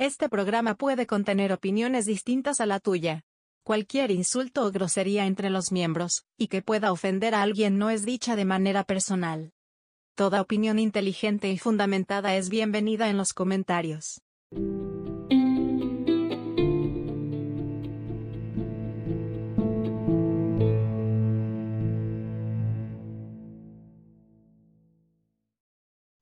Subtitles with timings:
[0.00, 3.26] Este programa puede contener opiniones distintas a la tuya.
[3.64, 8.06] Cualquier insulto o grosería entre los miembros, y que pueda ofender a alguien no es
[8.06, 9.52] dicha de manera personal.
[10.14, 14.22] Toda opinión inteligente y fundamentada es bienvenida en los comentarios.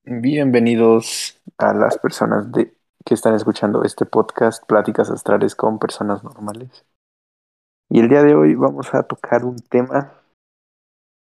[0.03, 2.78] Bienvenidos a las personas de,
[3.09, 6.85] que están escuchando este podcast, Pláticas Astrales con Personas Normales.
[7.89, 10.21] Y el día de hoy vamos a tocar un tema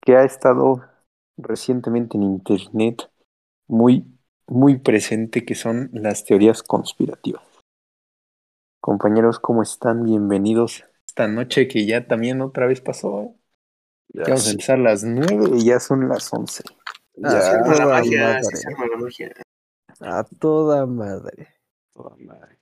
[0.02, 0.84] que ha estado
[1.38, 3.10] recientemente en Internet
[3.70, 4.06] muy,
[4.48, 7.48] muy presente, que son las teorías conspirativas.
[8.82, 10.04] Compañeros, ¿cómo están?
[10.04, 13.38] Bienvenidos esta noche que ya también otra vez pasó.
[14.10, 16.66] Ya vamos a empezar a las nueve y ya son las once.
[17.16, 19.32] Ya, Ah, la magia, sí se arma la magia.
[20.02, 21.61] A toda madre.
[21.94, 22.60] Toda madre.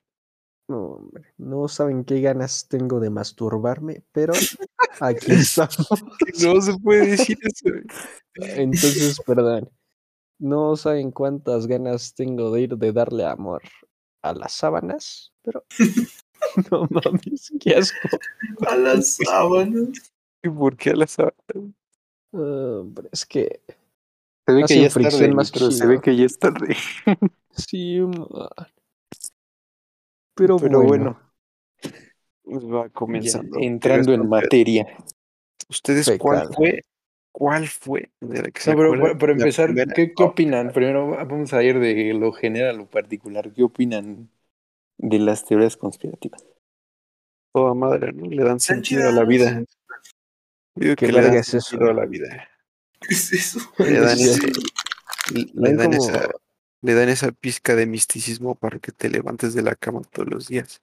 [0.68, 1.34] No, hombre.
[1.38, 4.34] No saben qué ganas tengo de masturbarme, pero
[5.00, 5.88] aquí estamos.
[6.44, 7.76] No se puede decir eso.
[8.36, 9.70] Entonces, perdón.
[10.38, 13.62] No saben cuántas ganas tengo de ir de darle amor
[14.22, 15.66] a las sábanas, pero
[16.72, 17.98] no mames, qué asco.
[18.68, 20.14] A las sábanas.
[20.42, 21.34] ¿Y por qué a la sábana?
[22.32, 23.62] Hombre, es que
[24.48, 26.78] Se ve que ya es tarde, más pero se ve que ya es tarde.
[27.52, 28.70] sí, man.
[30.40, 31.32] Pero, Pero bueno, bueno,
[32.44, 33.60] pues va comenzando.
[33.60, 34.88] Ya, entrando en materia.
[35.68, 36.82] ¿Ustedes cuál fue?
[37.34, 38.10] ¿Cuál fue?
[38.22, 40.72] De la que se No, pero para, empezar, primera- ¿qué, qué Oh, opinan?
[40.72, 43.52] Primero vamos a ir de lo general a lo particular.
[43.52, 44.30] ¿Qué opinan
[44.98, 46.46] de las teorías conspirativas?
[47.54, 48.26] Toda madre, ¿no?
[48.26, 49.62] Le dan sentido a la vida.
[50.76, 51.60] Digo ¿Qué que le dan es eso?
[51.62, 52.48] sentido a la vida.
[53.02, 53.60] ¿Qué es eso?
[53.80, 54.30] Le dan, Sí.
[54.30, 54.48] ese,
[55.34, 56.30] le ven dan como- esa,
[56.82, 60.48] le dan esa pizca de misticismo para que te levantes de la cama todos los
[60.48, 60.82] días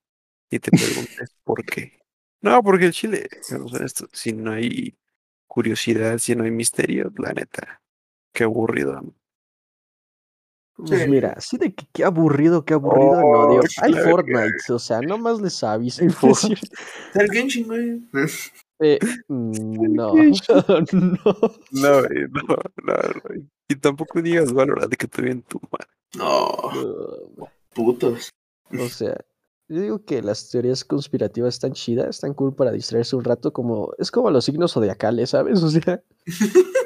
[0.50, 2.00] y te preguntes por qué.
[2.40, 4.96] No, porque el chile, honestos, si no hay
[5.46, 7.82] curiosidad, si no hay misterio, la neta,
[8.32, 9.02] qué aburrido.
[10.76, 11.08] Pues Sí.
[11.08, 14.78] mira, así de que qué aburrido, qué aburrido, no, Oh, hay claro que- Fortnite, o
[14.78, 15.62] sea, no más les.
[15.64, 15.86] Hay.
[15.88, 18.02] Está el Genshin, güey.
[18.80, 18.98] Eh,
[19.28, 20.42] no, no, No,
[21.72, 22.02] no, no,
[22.84, 23.44] no.
[23.68, 25.88] Y tampoco digas Valorant de que te ven tu madre.
[26.16, 26.56] No,
[27.36, 27.48] no.
[27.74, 28.30] putos.
[28.78, 29.16] O sea,
[29.68, 33.92] yo digo que las teorías conspirativas están chidas, están cool para distraerse un rato, como,
[33.98, 35.60] es como los signos zodiacales, ¿sabes?
[35.64, 36.02] O sea,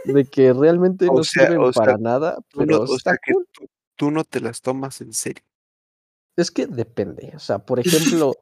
[0.05, 3.33] de que realmente O no sea- sirven sea, para nada, no, pero o está que
[3.33, 3.47] cool.
[3.53, 3.67] tú,
[4.01, 5.45] tú no te las tomas en serio.
[6.39, 7.33] Es que depende.
[7.37, 7.79] O sea, por
[8.23, 8.35] ejemplo,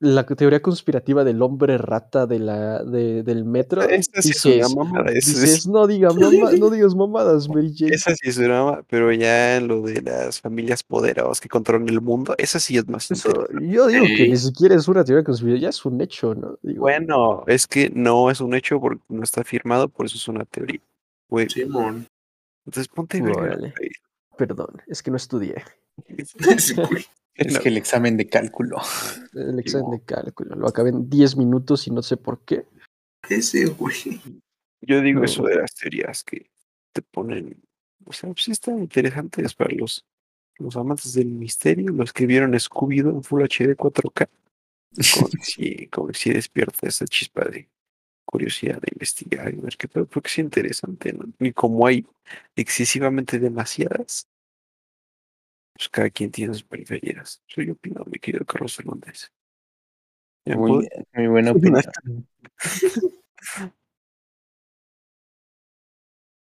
[0.00, 3.82] la teoría conspirativa del hombre rata de la, de, del metro.
[3.82, 5.12] Esa sí es una mamada.
[5.12, 7.94] Esa, dices, es- no, diga mama- no digas mamadas, Mary Jane.
[7.94, 12.00] esa sí es una mamada, pero ya lo de las familias poderosas que controlan el
[12.00, 15.62] mundo, esa sí es más Eso, yo digo que ni siquiera es una teoría conspirativa,
[15.62, 16.58] ya es un hecho, ¿no?
[16.62, 20.26] Digo, Bueno, es que no es un hecho porque no está firmado, por eso es
[20.26, 20.80] una teoría.
[21.48, 22.08] Simón.
[22.66, 23.74] entonces ponte verga, Órale.
[24.38, 25.62] Perdón, es que no estudié.
[27.40, 28.78] Es que el examen de cálculo.
[29.34, 30.56] el examen de cálculo.
[30.56, 32.66] Lo acabé en 10 minutos y no sé por qué.
[33.28, 34.20] Ese, güey.
[34.80, 35.24] Yo digo No.
[35.24, 36.50] eso de las teorías que
[36.92, 37.62] te ponen,
[38.04, 40.04] o sea, pues sí están interesantes para los,
[40.58, 44.28] los amantes del misterio, los que vieron Scooby-Doo en Full HD 4K.
[45.14, 47.68] Como sí, como sí despierta esa chispa de
[48.32, 51.24] curiosidad de investigar y ver qué pedo, porque es interesante, ¿no?
[51.40, 52.06] Y como hay
[52.54, 54.28] excesivamente demasiadas,
[55.74, 57.42] pues cada quien tiene sus periferias.
[57.46, 59.30] Soy yo opino, mi querido Carlos Fernández.
[60.44, 61.82] ¿Ya Muy, bien, muy buena opinión.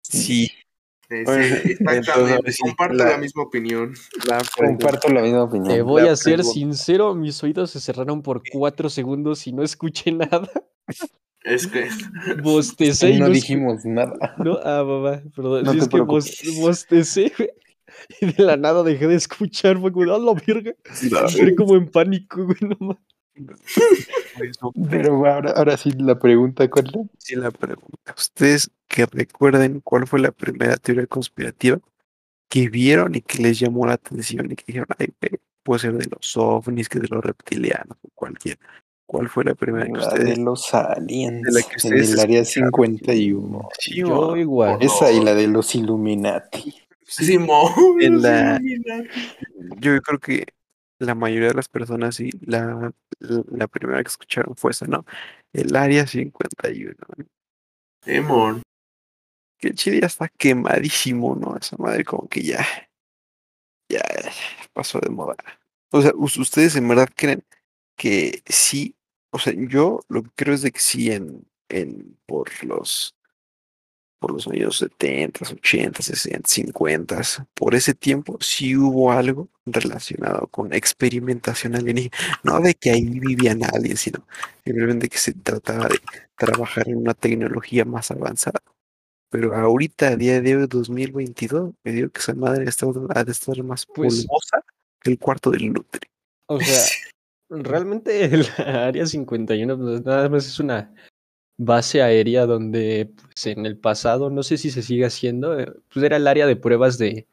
[0.02, 0.52] Sí,
[1.10, 1.44] Bueno,
[1.90, 2.52] exactamente.
[2.62, 3.94] Comparto la- la misma opinión.
[4.28, 5.68] la Comparto la misma opinión.
[5.76, 6.54] Te voy la a ser pregunta.
[6.54, 10.50] sincero, mis oídos se cerraron por 4 segundos y no escuché nada.
[11.44, 11.88] Es que.
[12.44, 14.36] Bostecé y no dijimos nada.
[14.38, 15.64] No, ah, mamá, perdón.
[15.64, 16.02] No es que
[16.60, 17.50] bostecé, güey.
[18.22, 20.74] Y de la nada dejé de escuchar, fue como, ¡ah, la verga!
[21.02, 23.04] Entré como en pánico, güey, no mames.
[24.38, 26.94] pues, no, Pero ahora, ahora sí la pregunta, ¿cuál es?
[27.18, 28.16] sí la pregunta.
[28.18, 31.80] Ustedes que recuerden cuál fue la primera teoría conspirativa
[32.50, 35.14] que vieron y que les llamó la atención y que dijeron, ay,
[35.64, 38.60] puede ser de los ovnis, que de los reptilianos o cualquiera.
[39.12, 40.38] ¿Cuál fue la primera que La de ustedes?
[40.38, 41.42] los aliens.
[41.42, 42.72] de la que en el área escucharon.
[42.72, 43.70] 51.
[43.80, 44.78] Sí, Yo o- igual.
[44.82, 46.76] Esa y la de los Illuminati.
[47.08, 47.72] Simón.
[48.02, 49.10] En la- Illuminati.
[49.80, 50.46] yo creo que
[51.00, 55.04] la mayoría de las personas sí, la, la, la primera que escucharon fue esa, ¿no?
[55.54, 56.94] El área 51.
[57.18, 57.26] ¿no?
[58.06, 58.62] Simón.
[59.58, 61.58] que el Chile ya está quemadísimo, ¿no?
[61.58, 62.64] Esa madre como que ya,
[63.90, 64.02] ya
[64.72, 65.36] pasó de moda.
[65.92, 67.44] O sea, us- ustedes en verdad creen
[67.98, 68.96] que sí,
[69.32, 73.16] o sea, yo lo que creo es de que sí en, en por los
[74.20, 77.22] por los años 70, 80, 60, 50,
[77.54, 82.18] por ese tiempo sí hubo algo relacionado con experimentación alienígena.
[82.44, 84.28] No de que ahí vivían aliens, sino
[84.66, 86.00] simplemente que se trataba de
[86.36, 88.60] trabajar en una tecnología más avanzada.
[89.30, 93.32] Pero ahorita, a día de hoy, 2022, me digo que esa madre está, ha de
[93.32, 94.66] estar más Pues- polvosa
[95.00, 96.10] que el cuarto del Nutri.
[96.48, 96.66] O sea,
[97.50, 100.94] realmente el Área 51 pues, nada más es una
[101.58, 106.04] base aérea donde pues, en el pasado, no sé si se sigue haciendo, eh, pues
[106.04, 107.28] era el área de pruebas de,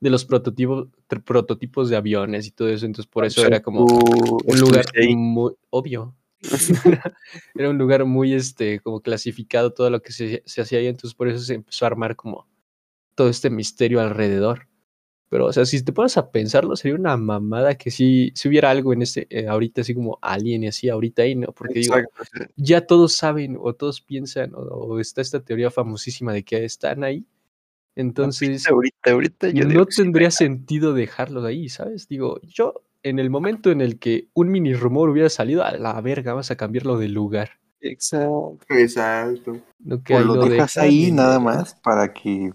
[0.00, 0.88] de los prototipos,
[1.24, 6.16] prototipos de aviones y todo eso, entonces por eso era como un lugar muy obvio.
[7.54, 11.14] era un lugar muy este como clasificado todo lo que se, se hacía ahí, entonces
[11.14, 12.48] por eso se empezó a armar como
[13.14, 14.69] todo este misterio alrededor.
[15.30, 18.68] Pero, o sea, si te pones a pensarlo, sería una mamada que si, si hubiera
[18.68, 21.52] algo en este, eh, ahorita así como alien y así, ahorita ahí, ¿no?
[21.52, 22.24] Porque Exacto,
[22.56, 27.04] ya todos saben o todos piensan o, o está esta teoría famosísima de que están
[27.04, 27.24] ahí.
[27.94, 32.08] Entonces, ahorita, ahorita yo digo no que sí, tendría sentido dejarlos ahí, ¿sabes?
[32.08, 36.00] Digo, yo en el momento en el que un mini rumor hubiera salido, a la
[36.00, 37.50] verga, vas a cambiarlo de lugar.
[37.80, 38.58] Exacto.
[38.68, 39.60] Exacto.
[39.78, 42.52] No que O lo dejas dejan ahí nada más para que,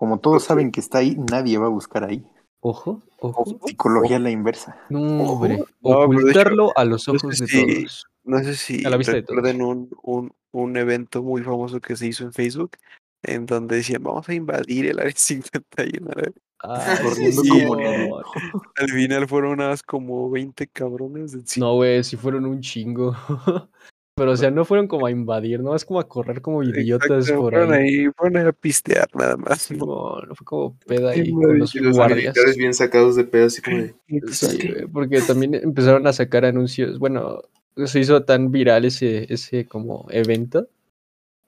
[0.00, 2.26] como todos saben que está ahí, nadie va a buscar ahí.
[2.62, 3.44] Ojo, ojo.
[3.66, 4.78] Psicología a la inversa.
[4.88, 5.32] No, Ojo.
[5.34, 5.58] hombre.
[5.82, 8.06] No, hecho, Ocultarlo a los no sé ojos de si- todos.
[8.24, 9.36] No sé si A la vista de todos.
[9.36, 12.72] recuerden un, un, un evento muy famoso que se hizo en Facebook
[13.22, 16.06] en donde decían vamos a invadir el área 51.
[16.16, 16.32] ¿no?
[16.62, 18.22] Ay, Corriendo sí, como no.
[18.76, 21.32] Al final fueron unas como 20 cabrones.
[21.32, 23.14] de No, güey, si fueron un chingo.
[24.20, 27.24] Pero, o sea, no fueron como a invadir, no es como a correr como idiotas
[27.24, 28.00] Exacto, por fueron ahí.
[28.00, 29.70] ahí, fueron a pistear nada más.
[29.70, 29.86] ¿no?
[29.86, 32.34] No, no fue como peda ahí con los Y los guardias.
[32.34, 33.94] militares bien sacados de pedo, así como de.
[34.30, 36.98] Sí, güey, porque también empezaron a sacar anuncios.
[36.98, 37.40] Bueno,
[37.86, 40.68] se hizo tan viral ese, ese como evento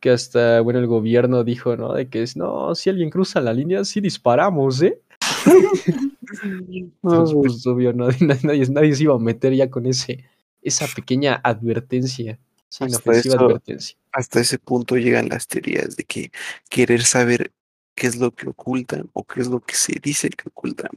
[0.00, 1.92] que hasta, bueno, el gobierno dijo, ¿no?
[1.92, 4.98] De que es, no, si alguien cruza la línea, sí disparamos, ¿eh?
[6.42, 8.08] Entonces, pues, obvio, no,
[8.42, 10.24] nadie, nadie se iba a meter ya con ese,
[10.62, 12.38] esa pequeña advertencia,
[12.80, 13.98] Hasta inofensiva eso- advertencia.
[14.12, 16.30] Hasta ese punto llegan las teorías de que
[16.68, 17.52] querer saber
[17.94, 20.90] qué es lo que ocultan o qué es lo que se dice que ocultan.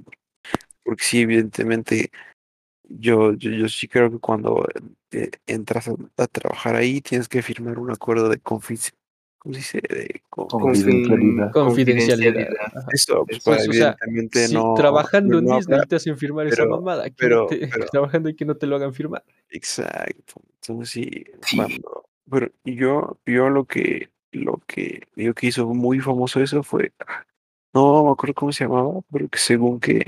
[0.83, 2.11] Porque sí, evidentemente,
[2.83, 4.67] yo, yo, yo sí creo que cuando
[5.11, 8.99] eh, entras a, a trabajar ahí tienes que firmar un acuerdo de confidencialidad.
[9.45, 9.81] ¿Cómo se dice?
[9.87, 11.51] De co- Confidencialidad.
[11.51, 12.47] Confidencialidad.
[12.91, 13.95] Eso, pues, Pues, o sea,
[14.51, 14.73] no.
[14.73, 15.87] trabajando en no Disney hablar.
[15.87, 17.03] te hacen firmar pero- esa mamada.
[17.05, 19.23] Aquí pero- no te- pero- trabajando y que no te lo hagan firmar.
[19.51, 20.41] Exacto.
[20.61, 21.57] Entonces sí, Sí.
[21.57, 22.05] cuando.
[22.27, 26.91] Pero yo, yo lo que, lo que digo que hizo muy famoso eso fue.
[27.71, 30.07] No me acuerdo cómo se llamaba, pero que según que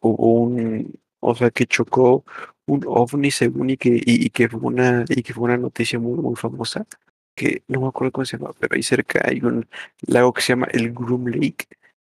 [0.00, 2.24] hubo un, o sea que chocó
[2.66, 5.98] un ovni según y que, y, y que fue una, y que fue una noticia
[6.00, 6.84] muy, muy famosa,
[7.36, 9.68] que no me acuerdo cómo se llama, pero ahí cerca hay un
[10.06, 11.66] lago que se llama el Groom Lake,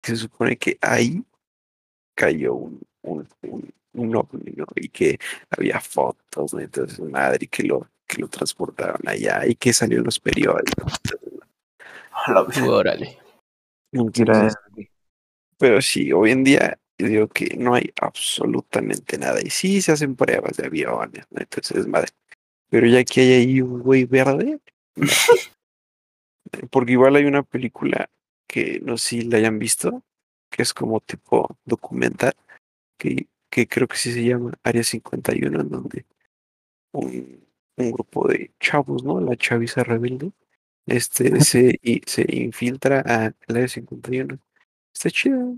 [0.00, 1.23] que se supone que ahí
[2.15, 4.67] cayó un, un, un, un ovni, ¿no?
[4.76, 5.19] Y que
[5.50, 6.61] había fotos, ¿no?
[6.61, 10.94] Entonces, madre, y que lo, que lo transportaron allá y que salió en los periódicos.
[12.67, 13.19] Órale.
[13.93, 14.55] Entonces,
[15.59, 19.41] pero sí, hoy en día yo digo que no hay absolutamente nada.
[19.43, 21.40] Y sí se hacen pruebas de aviones, ¿no?
[21.40, 22.09] Entonces, madre.
[22.71, 24.61] Pero ya que hay ahí un güey verde.
[26.71, 28.11] porque igual hay una película
[28.47, 30.02] que no sé si la hayan visto,
[30.50, 32.35] que es como tipo documental,
[32.99, 36.07] que, que creo que sí se llama Área 51, en donde
[36.93, 39.21] un, un grupo de chavos, ¿no?
[39.21, 40.33] La chaviza rebelde,
[40.87, 44.38] este se, y se infiltra al Área 51.
[44.95, 45.57] Está chido.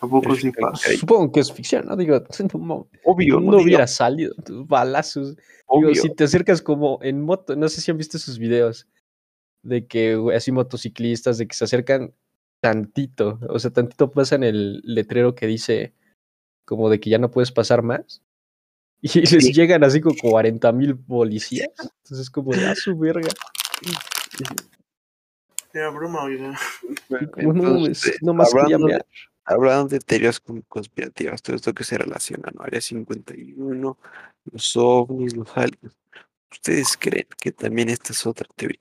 [0.00, 0.88] ¿A poco Es sí que- pasa?
[0.90, 0.96] Ay.
[0.98, 1.96] Supongo que es ficción, ¿no?
[1.96, 2.22] Digo,
[2.58, 5.36] no, Obvio, no no digo, hubiera salido tus balazos.
[5.36, 5.94] Digo, obvio.
[5.94, 8.86] si te acercas como en moto, no sé si han visto esos videos
[9.62, 12.12] de que así motociclistas, de que se acercan
[12.60, 15.92] tantito, o sea, tantito pasan el letrero que dice
[16.64, 18.22] como de que ya no puedes pasar más.
[19.02, 19.52] Y les Sí.
[19.52, 21.68] llegan así como 40 mil policías.
[22.02, 23.28] Entonces, como de a su verga.
[25.72, 26.58] Era broma, oiga.
[27.42, 28.78] No, es- nomás quería
[29.46, 32.62] hablando, de, teorías con- conspirativas, todo esto que se relaciona, ¿no?
[32.62, 33.96] Área 51,
[34.52, 35.96] los ovnis, los aliens.
[36.50, 38.80] ¿Ustedes creen que también esta es otra teoría?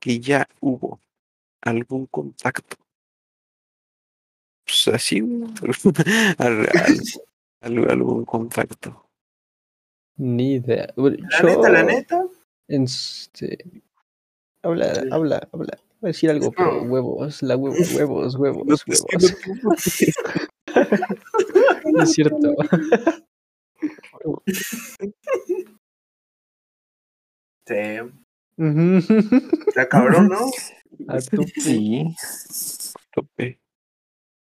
[0.00, 1.00] Que ya hubo
[1.62, 2.76] algún contacto.
[4.64, 5.46] Pues así, ¿no?
[6.38, 7.00] Al- al-
[7.60, 9.08] al- algún contacto.
[10.16, 10.86] Ni idea.
[10.96, 12.24] La neta, la neta.
[12.68, 13.58] Este,
[14.62, 15.08] habla, Sí.
[15.10, 15.78] habla, habla.
[16.04, 19.36] Voy a decir algo, pero huevos, la huevo, huevos, huevos, No huevos.
[21.94, 22.54] No es cierto.
[27.66, 27.74] Sí.
[29.66, 30.38] Está cabrón, ¿no?
[31.08, 32.04] A tu Sí.
[33.14, 33.60] Tope.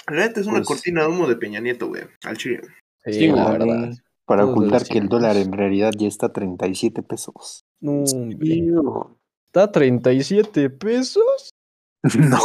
[0.08, 2.02] La neta es una Pues- cortina de humo de Peña Nieto, güey.
[2.24, 2.60] Al chile.
[3.04, 3.92] Sí, Sí, la verdad.
[4.26, 7.64] Para Todos ocultar que el dólar en realidad ya está a 37 pesos.
[7.80, 8.04] No.
[9.56, 11.50] ¿Está a 37 pesos?
[12.14, 12.36] No,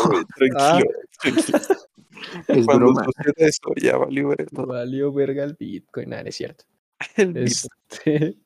[0.58, 0.80] Ah.
[0.80, 0.90] Tranquilo,
[1.22, 1.58] tranquilo.
[2.48, 3.06] es Cuando broma.
[3.36, 4.68] eso, ya valió ver todo.
[4.68, 6.10] Valió verga el Bitcoin.
[6.12, 6.64] Nada, es cierto.
[7.18, 8.38] El Este,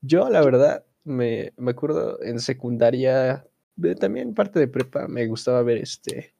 [0.00, 5.62] yo, la verdad, me, me acuerdo en secundaria, de- también parte de prepa, me gustaba
[5.62, 6.32] ver este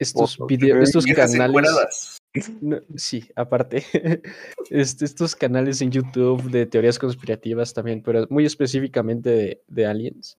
[0.00, 2.18] estos videos, estos canales.
[2.60, 3.84] No, sí, aparte,
[4.70, 10.36] este, estos canales en YouTube de teorías conspirativas también, pero muy específicamente de, de aliens.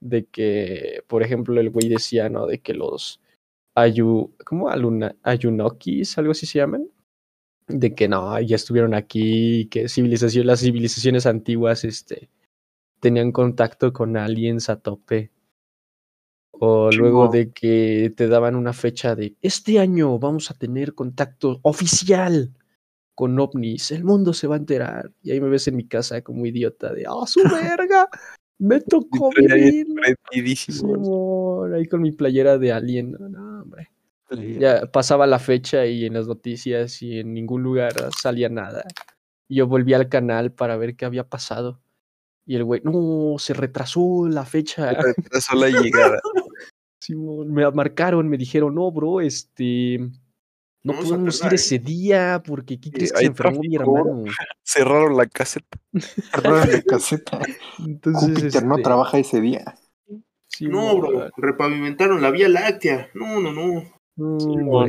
[0.00, 2.46] De que, por ejemplo, el güey decía, ¿no?
[2.46, 3.20] De que los
[3.74, 4.68] Ayu, ¿cómo?
[4.68, 6.88] Aluna, Ayunokis, algo así se llaman.
[7.68, 12.28] De que no, ya estuvieron aquí, que civilización, las civilizaciones antiguas, este,
[13.00, 15.30] tenían contacto con aliens a tope.
[16.52, 21.58] O luego de que te daban una fecha de este año vamos a tener contacto
[21.62, 22.52] oficial
[23.14, 25.12] con ovnis, el mundo se va a enterar.
[25.22, 28.08] Y ahí me ves en mi casa como idiota de ¡ah, su verga!
[28.60, 29.86] Me tocó vivir.
[31.74, 33.12] ahí con mi playera de alien.
[33.18, 33.90] No, hombre.
[34.58, 38.84] Ya pasaba la fecha y en las noticias y en ningún lugar salía nada.
[39.48, 41.80] Y yo volví al canal para ver qué había pasado.
[42.46, 44.92] Y el güey, no, se retrasó la fecha.
[44.92, 46.20] Retrasó la llegada.
[47.00, 50.00] Simón, me marcaron, me dijeron, no, bro, este.
[50.82, 51.54] No Vamos a podemos ir ¿eh?".
[51.56, 54.24] ese día porque ¿qué crees que hay se enfermó mi hermano?
[54.64, 55.78] Cerraron la caseta.
[56.32, 57.38] Cerraron la caseta.
[57.78, 59.74] Entonces, Júpiter no este, trabaja ese día.
[60.60, 61.30] No, bro.
[61.36, 63.10] Repavimentaron la Vía Láctea.
[63.14, 63.82] No, no, no.
[64.16, 64.86] no,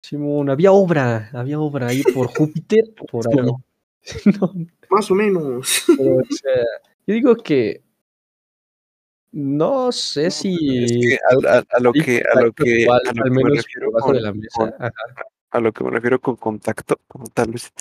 [0.00, 0.50] Simón.
[0.50, 3.36] había obra, había obra ahí por Júpiter, por ahí.
[3.36, 3.62] No,
[4.90, 5.84] Más o menos.
[5.86, 6.64] pero, o sea,
[7.06, 7.82] yo digo que
[9.32, 13.04] no sé si Es que a, a- a lo que a lo que, actual, a
[13.04, 14.48] lo al que me menos refiero con, de la mesa.
[14.56, 14.92] con- Ajá.
[15.50, 17.72] a lo que me refiero con contacto, como tal vez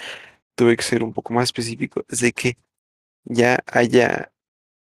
[0.55, 2.57] tuve que ser un poco más específico, es de que
[3.23, 4.31] ya haya,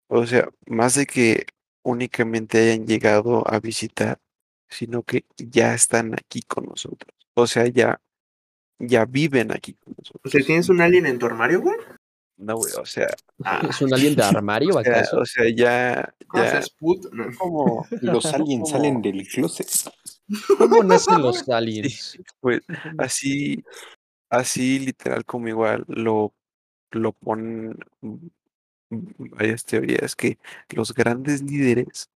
[0.08, 1.46] o sea, más de que
[1.84, 4.20] únicamente hayan llegado a visitar,
[4.70, 7.14] sino que ya están aquí con nosotros.
[7.36, 8.02] O sea, ya,
[8.80, 10.32] ya viven aquí con O nosotros.
[10.32, 11.78] sea, ¿tienes un alien en tu armario, güey?
[12.38, 13.08] No, güey, o sea,
[13.44, 15.20] Ah, ¿Es un alien de armario o sea, acaso?
[15.20, 16.62] o sea, ya, ah, ya.
[17.38, 19.68] Como los aliens salen del closet.
[20.58, 22.18] ¿Cómo nacen los aliens?
[22.40, 22.62] pues
[22.98, 23.64] así,
[24.30, 26.34] así literal como igual lo,
[26.92, 28.16] lo ponen mm,
[28.90, 32.10] mm, varias teorías que los grandes líderes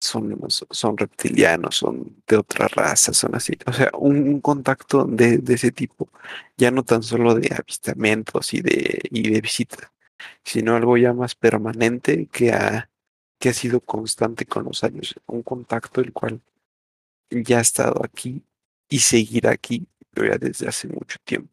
[0.00, 0.38] son,
[0.70, 3.54] son reptilianos, son de otra raza, son así.
[3.66, 6.08] O sea, un, un contacto de, de ese tipo,
[6.56, 9.90] ya no tan solo de avistamientos y de, y de visitas,
[10.44, 12.90] sino algo ya más permanente que ha,
[13.38, 15.14] que ha sido constante con los años.
[15.26, 16.40] Un contacto el cual
[17.30, 18.42] ya ha estado aquí
[18.88, 21.50] y seguirá aquí, pero ya desde hace mucho tiempo.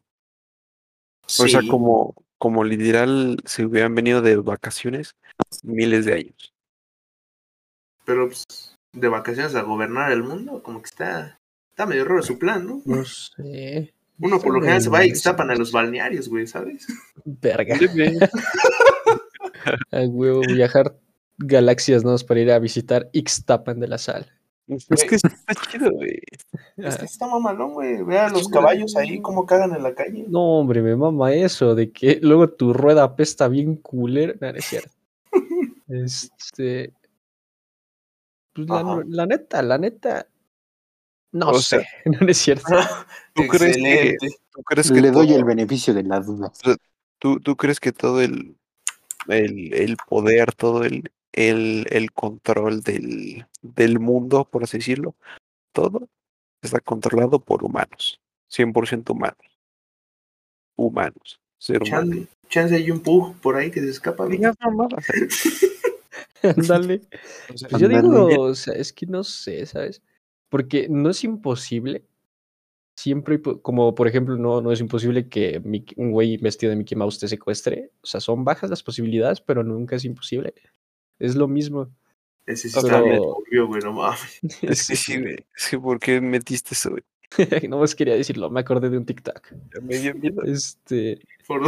[1.26, 5.16] O sea, como, como literal se hubieran venido de vacaciones
[5.62, 6.55] miles de años.
[8.06, 8.46] Pero pues,
[8.92, 11.38] de vacaciones a gobernar el mundo, como que está,
[11.70, 12.80] está medio raro su plan, ¿no?
[12.86, 13.92] No sé.
[14.18, 16.86] Uno por lo general se va a medio Ixtapan a los balnearios, güey, ¿sabes?
[17.24, 17.76] Verga.
[19.90, 20.96] A huevo, viajar
[21.38, 22.16] galaxias, ¿no?
[22.18, 24.30] Para ir a visitar Ixtapan de la Sal.
[24.68, 26.20] Es que está chido, güey.
[26.76, 28.02] Es que está mamalón, güey.
[28.02, 30.24] Ve a los caballos ahí cómo cagan en la calle.
[30.28, 34.38] No, hombre, me mama eso, de que luego tu rueda apesta bien cooler.
[34.40, 34.90] No, no es cierto.
[35.88, 36.92] Este.
[38.56, 40.26] Pues la, neta, la neta.
[41.32, 42.64] No O sé, sea, no, no es cierto.
[43.34, 44.16] ¿Tú crees que,
[44.50, 46.50] tú crees que Le doy todo- el beneficio de la duda.
[47.18, 48.56] ¿Tú, tú crees que todo el,
[49.28, 55.14] el, el poder, todo el, el, el control del, del mundo, por así decirlo,
[55.72, 56.08] todo
[56.62, 58.20] está controlado por humanos,
[58.50, 59.58] 100% humanos.
[60.76, 62.12] Humanos, ser humano.
[62.12, 64.24] Chance, chance hay un pug por ahí que se escapa.
[64.24, 64.30] ¿no?
[64.30, 65.06] Digas mamadas,
[66.50, 67.00] Ándale.
[67.54, 70.02] o sea, Pues yo digo, o sea, es que no sé, ¿sabes?
[70.48, 72.04] Porque no es imposible.
[72.98, 76.96] Siempre, como por ejemplo, no, no es imposible que Mickey- un güey vestido de Mickey
[76.96, 77.90] Mouse te secuestre.
[78.02, 80.54] O sea, son bajas las posibilidades, pero nunca es imposible.
[81.18, 81.90] Es lo mismo.
[82.46, 84.38] Ese sí Pero- está turbio, güey, no mames.
[84.62, 85.44] Es que sí, güey.
[85.56, 87.02] Es que ¿por qué metiste eso, güey?
[87.68, 89.50] no más quería decirlo, me acordé de un TikTok.
[89.74, 90.42] Ya me dio miedo.
[90.44, 91.62] Este, Por-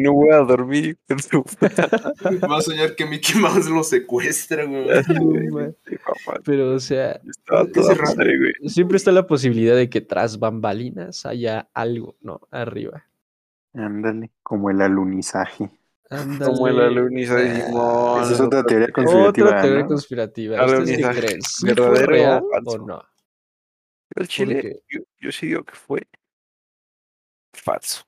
[0.00, 0.96] no voy a dormir.
[2.50, 4.86] Va a soñar que Mickey Mouse lo secuestra, güey.
[4.86, 5.74] no,
[6.44, 7.20] pero o sea,
[7.50, 8.68] madre, güey.
[8.68, 12.40] siempre está la posibilidad de que tras bambalinas haya algo, ¿no?
[12.50, 13.04] Arriba.
[13.74, 15.70] Ándale, como el alunizaje.
[16.44, 18.20] Como el alunizaje Ah.
[18.22, 19.48] Esa es otra teoría conspirativa.
[19.48, 19.88] Otra teoría ¿no?
[19.88, 20.68] conspirativa.
[20.86, 23.02] ¿Sí fue verdadero o no?
[24.14, 26.06] Yo al Chile, Porque- yo, yo sí digo que fue
[27.52, 28.04] falso.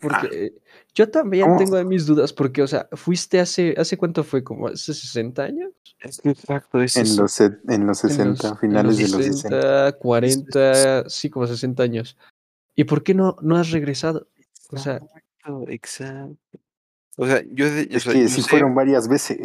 [0.00, 0.52] Porque eh,
[0.94, 1.58] yo también ¿Cómo?
[1.58, 4.44] tengo mis dudas, porque, o sea, fuiste hace, ¿hace cuánto fue?
[4.44, 5.72] ¿Como hace 60 años?
[6.00, 7.22] Es exacto, es En eso.
[7.22, 9.48] los, en los En 60, los- finales en de los 60.
[9.60, 12.18] 60, 40, sí, como 60 años.
[12.74, 14.28] ¿Y por qué no, no has regresado?
[14.70, 16.36] O sea, Exacto, exacto.
[17.16, 19.38] O sea, yo, de- o Es sea, que yo sí sé- fueron varias veces.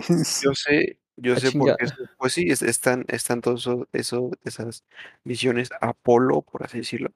[0.43, 1.77] Yo sé, yo Ah, sé chinga.
[1.77, 4.83] porque, eso- pues sí, es- están, están todos eso, esas
[5.23, 7.11] misiones Apolo, por así decirlo,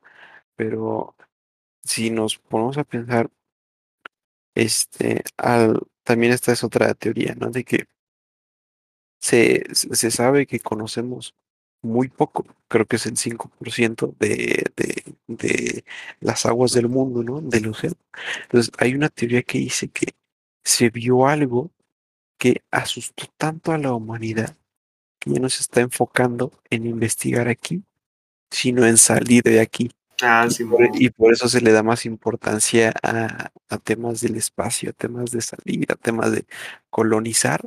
[0.55, 1.15] pero
[1.83, 3.29] si nos ponemos a pensar,
[4.55, 7.49] este, al, también esta es otra teoría, ¿no?
[7.51, 7.85] De que
[9.19, 11.35] se, se se sabe que conocemos
[11.81, 15.85] muy poco, creo que es el 5% de, de, de
[16.19, 17.41] las aguas del mundo, ¿no?
[17.41, 17.95] Del océano.
[18.43, 20.15] Entonces, hay una teoría que dice que
[20.63, 21.71] se vio algo
[22.37, 24.55] que asustó tanto a la humanidad
[25.19, 27.83] que ya no se está enfocando en investigar aquí,
[28.51, 29.91] sino en salir de aquí.
[30.21, 34.21] Ah, Y sí, por, y por eso se le da más importancia a, a temas
[34.21, 36.45] del espacio, a temas de salir, a temas de
[36.89, 37.61] colonizar,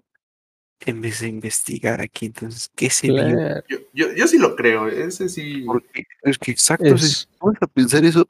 [0.80, 2.26] en vez de investigar aquí.
[2.26, 5.62] Entonces, ¿qué se claro, Yo, yo, yo sí lo creo, ese sí.
[5.66, 8.26] Porque, es que exacto, si vamos a pensar eso,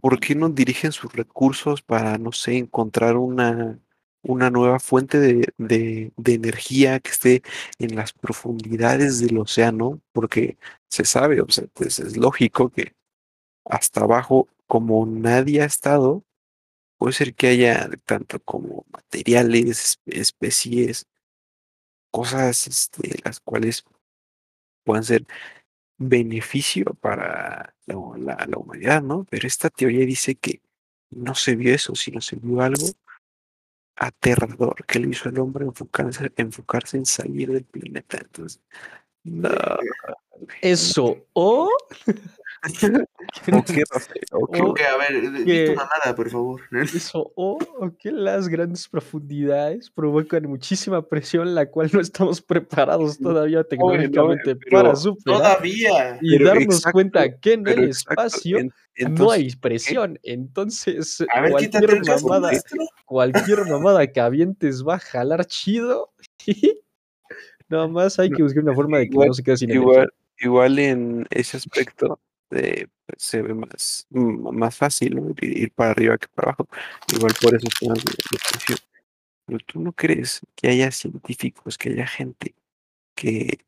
[0.00, 3.78] ¿por qué no dirigen sus recursos para, no sé, encontrar una,
[4.22, 7.42] una nueva fuente de, de, energía que esté
[7.78, 10.00] en las profundidades del océano?
[10.12, 10.56] Porque
[10.88, 12.94] se sabe, o sea, pues es lógico que
[13.64, 16.24] hasta abajo, como nadie ha estado,
[16.98, 21.06] puede ser que haya tanto como materiales, espe- especies,
[22.10, 23.84] cosas, este, las cuales
[24.84, 25.26] puedan ser
[25.98, 29.24] beneficio para la, la- la humanidad, ¿no?
[29.30, 30.60] Pero esta teoría dice que
[31.10, 32.86] no se vio eso, sino se vio algo
[34.02, 38.18] aterrador que le hizo al hombre enfocarse, enfocarse en salir del planeta.
[38.18, 38.60] Entonces,
[39.24, 39.50] no.
[40.60, 41.70] eso, o
[42.64, 44.20] ¿o qué, Rafael?
[44.32, 44.62] ¿O qué?
[44.62, 46.60] o- Ok, a ver, di que- tu mamada, por favor.
[47.12, 53.18] Eso, o, o que las grandes profundidades provocan muchísima presión, la cual no estamos preparados
[53.18, 56.18] todavía tecnológicamente pero para superar Todavía.
[56.20, 58.72] y pero darnos exacto, cuenta que en el exacto, espacio en- no
[59.08, 60.18] entonces, hay presión.
[60.22, 62.50] Entonces, A ver, quítate cualquier mamada,
[63.06, 66.12] cualquier mamada que avientes va a jalar chido.
[66.46, 66.78] y
[67.68, 69.90] Nada más hay que buscar una forma de que Igual- no se quede sin energía.
[69.92, 72.20] igual, igual en ese aspecto
[72.52, 75.30] eh, pues, se ve más, más fácil ¿no?
[75.30, 76.68] ir, ir para arriba que para abajo.
[77.14, 78.00] Igual por eso de,
[78.50, 78.78] presión.
[79.46, 82.54] Pero tú no crees que haya científicos, que haya gente
[83.14, 83.58] que,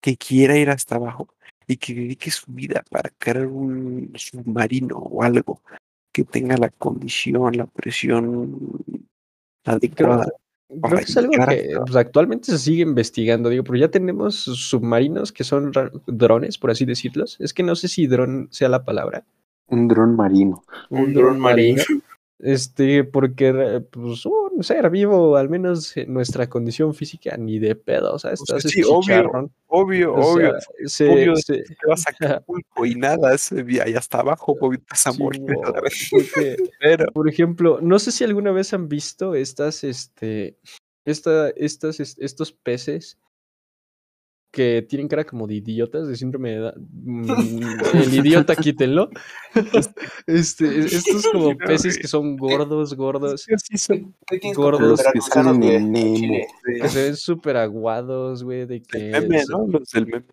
[0.00, 1.34] que quiera ir hasta abajo
[1.66, 5.62] y que dedique su vida para crear un submarino o algo
[6.12, 8.84] que tenga la condición, la presión
[9.64, 10.26] adecuada.
[10.82, 15.32] Creo que es algo que pues, actualmente se sigue investigando, digo, pero ya tenemos submarinos
[15.32, 15.72] que son
[16.06, 17.36] drones, por así decirlos.
[17.40, 19.24] Es que no sé si dron sea la palabra.
[19.66, 20.62] Un dron marino.
[20.88, 21.82] Un dron marino.
[22.38, 24.26] Este, porque, pues,
[24.60, 28.58] un ser vivo, al menos en nuestra condición física, ni de pedo, o sea, sea,
[28.58, 29.50] estás sí, obvio.
[29.68, 30.50] Obvio, O obvio.
[30.50, 32.10] sea, se- obvio, se- te vas a
[32.44, 35.40] Acapulco y nada, ese día y hasta abajo, vas a morir.
[37.14, 40.58] por ejemplo, no sé si alguna vez han visto estas, este,
[41.06, 43.16] esta, estas, es- estos peces
[44.50, 46.72] que tienen cara como de idiotas, de síndrome de.
[46.76, 47.30] Mm,
[47.94, 49.10] El idiota, quítenlo.
[50.26, 56.16] Este, estos como No, peces que son gordos, gordos, son ¿De Gordos que Nemo.
[56.16, 56.46] Chile.
[56.80, 59.10] que se ven súper aguados, güey, de que...
[59.10, 59.66] el meme, ¿no?
[59.66, 60.26] Los del meme.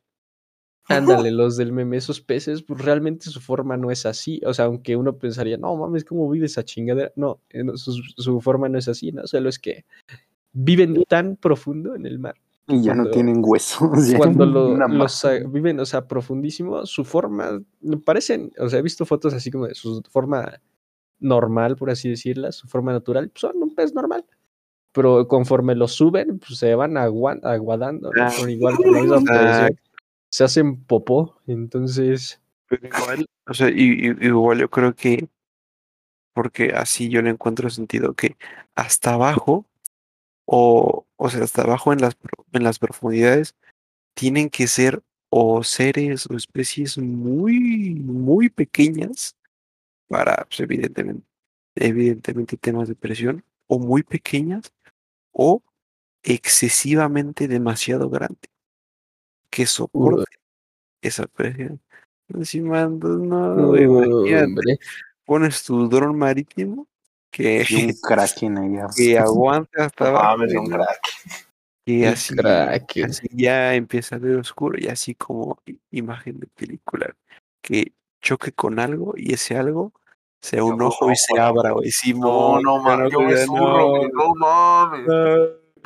[0.89, 4.39] Ándale, los del meme, esos peces, pues realmente su forma no es así.
[4.45, 7.11] O sea, aunque uno pensaría, no mames, ¿cómo vive esa chingadera?
[7.15, 9.25] No, eh, no, su, su forma no es así, ¿no?
[9.27, 9.85] Solo es que
[10.53, 12.35] viven tan profundo en el mar.
[12.67, 13.89] Y ya no tienen huesos.
[14.17, 17.61] Cuando lo- los viven, o sea, profundísimo, su forma,
[18.05, 20.59] parecen, o sea, he visto fotos así como de su forma
[21.19, 24.25] normal, por así decirla, su forma natural, pues son un pez normal.
[24.91, 28.23] Pero conforme lo suben, pues se van agua- aguadando, ¿no?
[28.23, 28.31] Ah.
[28.37, 28.75] Con igual,
[29.29, 29.69] Ah.
[30.29, 32.41] Se hacen popó, entonces...
[32.67, 35.29] Pero igual, o sea, y, y- igual yo creo que,
[36.33, 38.35] porque así yo le encuentro sentido, que
[38.75, 39.65] hasta abajo,
[40.45, 42.15] o, o sea, hasta abajo en las,
[42.53, 43.55] en las profundidades,
[44.13, 49.35] tienen que ser o seres o especies muy, muy pequeñas
[50.07, 51.27] para, pues, evidentemente,
[51.75, 54.73] evidentemente temas de presión, o muy pequeñas,
[55.31, 55.61] o
[56.23, 58.49] excesivamente demasiado grande,
[59.49, 60.25] que soporten
[61.01, 61.81] esa presión.
[62.29, 64.79] Encima, no, imagínate, Hombre,
[65.25, 66.87] pones tu dron marítimo
[67.37, 67.93] que, Y un
[68.95, 70.99] que aguanta hasta abajo, un y crack.
[71.85, 72.33] y así,
[73.31, 75.57] ya empieza a ver oscuro y así como
[75.91, 77.15] imagen de película
[77.61, 79.93] que choque con algo y ese algo
[80.41, 81.75] sea un ojo y se abra, no.
[81.75, 81.87] güey.
[81.87, 83.13] No, Simón, no mames,
[84.13, 85.07] no mames.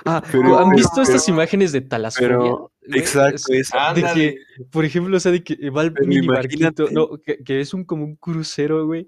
[0.06, 2.30] Ah, Pero- ¿han pero- visto estas pero- imágenes de talasfobia?
[2.30, 3.00] pero- güey?
[3.00, 3.94] Exacto, Es- esa.
[3.94, 4.14] de Ándale.
[4.16, 7.62] que, por ejemplo, o sea, de que va el Pero mini barquito, no, que, que
[7.62, 9.08] es un como un crucero, güey.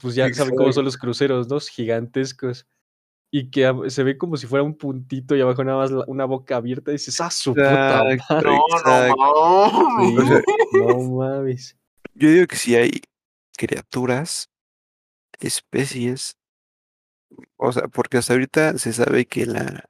[0.00, 1.58] Pues ya saben cómo son los cruceros, ¿no?
[1.60, 2.66] Gigantescos.
[3.32, 6.24] Y que se ve como si fuera un puntito y abajo nada más la- una
[6.24, 8.44] boca abierta y dices, ¡ah, su puta madre!
[8.44, 9.16] No, Exacto.
[9.16, 11.76] no Sí, no mames.
[12.14, 12.90] Yo digo que si hay
[13.56, 14.50] criaturas,
[15.38, 16.36] especies,
[17.56, 19.84] o sea, porque hasta ahorita se sabe que la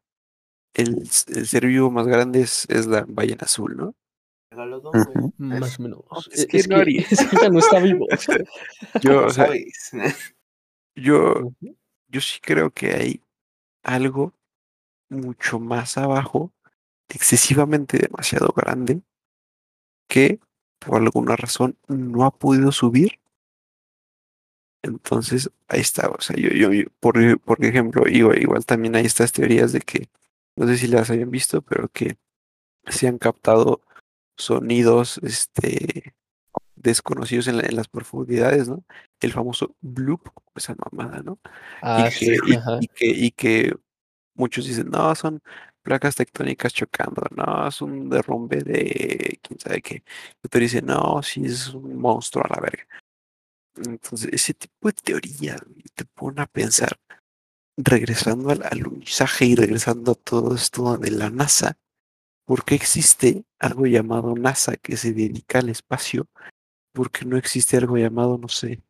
[0.74, 0.98] el,
[1.28, 3.94] el ser vivo más grande es, es la ballena azul, ¿no?
[4.52, 5.16] Güey.
[5.16, 5.32] Ujú.
[5.38, 6.00] Más o menos.
[6.32, 7.00] es que Es no que, haría.
[7.10, 8.06] es que ya no está vivo.
[9.02, 9.26] Yo,
[10.96, 11.52] yo,
[12.08, 13.22] yo sí creo que hay
[13.82, 14.34] algo
[15.08, 16.52] mucho más abajo,
[17.08, 19.02] excesivamente demasiado grande,
[20.08, 20.40] que
[20.78, 23.20] por alguna razón no ha podido subir.
[24.82, 26.08] Entonces, ahí está.
[26.10, 29.80] O sea, yo, yo, yo- por, por ejemplo, igual, igual también hay estas teorías de
[29.80, 30.08] que,
[30.56, 32.16] no sé si las hayan visto, pero que
[32.88, 33.82] se han captado
[34.42, 36.14] sonidos este,
[36.76, 38.84] desconocidos en, la- en las profundidades, ¿no?
[39.20, 41.38] El famoso bloop, esa mamada, ¿no?
[41.82, 42.78] Ah, y, sí, que, y- ajá.
[42.80, 43.74] y que, y que
[44.34, 45.40] muchos dicen, no, son
[45.82, 50.02] placas tectónicas chocando, no, es un derrumbe de quién sabe qué.
[50.42, 52.86] Y otro dice, no, sí es un monstruo a la verga.
[53.76, 55.56] Entonces, ese tipo de teoría
[55.94, 56.98] te pone a pensar,
[57.76, 61.78] regresando al alunizaje y regresando a todo esto de la NASA,
[62.50, 66.26] ¿por qué existe algo llamado NASA que se dedica al espacio?
[66.92, 68.82] ¿Por qué no existe algo llamado, no sé,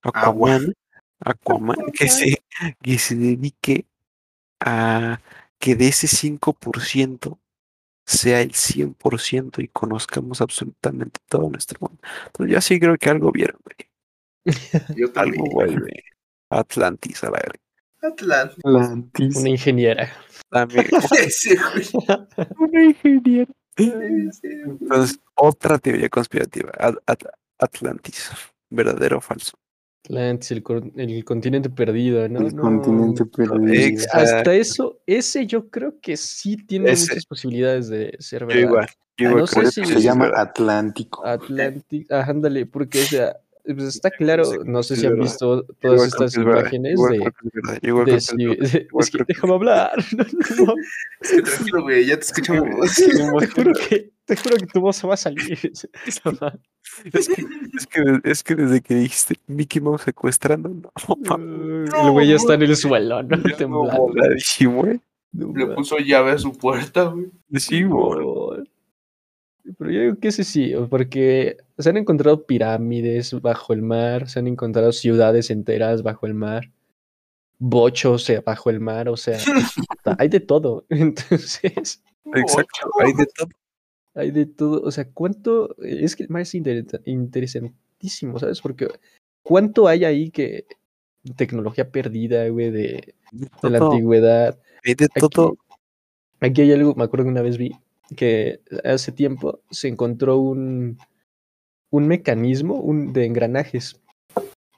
[0.00, 0.54] Agua.
[0.54, 0.74] Aquaman?
[1.18, 2.40] Aquaman, que se,
[2.80, 3.86] que se dedique
[4.60, 5.20] a
[5.58, 7.40] que de ese 5%
[8.06, 12.00] sea el 100% y conozcamos absolutamente todo nuestro mundo.
[12.26, 13.90] Entonces yo sí creo que algo vieron, güey.
[14.96, 16.04] Yo Algo vuelve.
[16.48, 17.61] Atlantis a la verga.
[18.02, 19.36] Atlantis.
[19.36, 20.10] Una ingeniera.
[21.30, 21.54] Sí,
[22.58, 23.50] una ingeniera.
[23.76, 26.70] Entonces, otra teoría conspirativa.
[26.78, 27.24] At- At-
[27.58, 28.30] Atlantis.
[28.68, 29.52] ¿Verdadero o falso?
[30.04, 30.62] Atlantis, el,
[31.24, 32.40] continente perdido, ¿no?
[32.40, 34.04] El No, continente perdido.
[34.12, 37.10] Hasta eso, ese yo creo que sí tiene Ese.
[37.12, 38.62] muchas posibilidades de ser Yo verdad.
[38.62, 38.88] igual.
[39.16, 40.30] Yo Ah, igual no creo sé que si- Se llama.
[40.34, 41.24] Atlántico.
[41.24, 46.08] Atlantic, ah, ándale, porque o sea, pues está claro, no sé si han visto todas
[46.08, 46.98] estas imágenes
[47.82, 48.30] Igual de, es
[49.10, 49.92] que déjame hablar.
[50.12, 50.24] No,
[50.66, 50.74] no,
[51.20, 52.94] Es que tranquilo, güey, ya te escuchamos.
[53.40, 55.58] te juro que, te juro que tu voz se va a salir.
[57.04, 60.84] Es que, es, que, es que desde que dijiste Mickey Mouse secuestrando, no,
[62.04, 63.42] el güey ya está en el suelo, ¿no?
[63.56, 64.12] Temblando.
[65.32, 67.30] No Le puso llave a su puerta, güey.
[67.54, 68.66] Sí, güey.
[69.78, 74.38] Pero yo digo que ese sí, porque se han encontrado pirámides bajo el mar, se
[74.38, 76.70] han encontrado ciudades enteras bajo el mar,
[77.58, 79.38] bochos bajo el mar, o sea,
[80.18, 80.86] hay de todo.
[80.90, 82.02] Entonces,
[82.34, 83.48] Exacto, hay de todo.
[84.14, 84.82] hay de todo.
[84.82, 85.76] O sea, ¿cuánto?
[85.82, 88.60] Es que el mar es interesa- interesantísimo, ¿sabes?
[88.60, 88.88] Porque
[89.42, 90.66] ¿cuánto hay ahí que
[91.36, 94.58] tecnología perdida, güey, de, De de la antigüedad?
[94.84, 95.56] hay de Aquí, todo.
[96.40, 97.72] aquí hay algo, me acuerdo que una vez vi
[98.16, 100.98] que hace tiempo se encontró un,
[101.92, 104.00] un mecanismo un, de engranajes.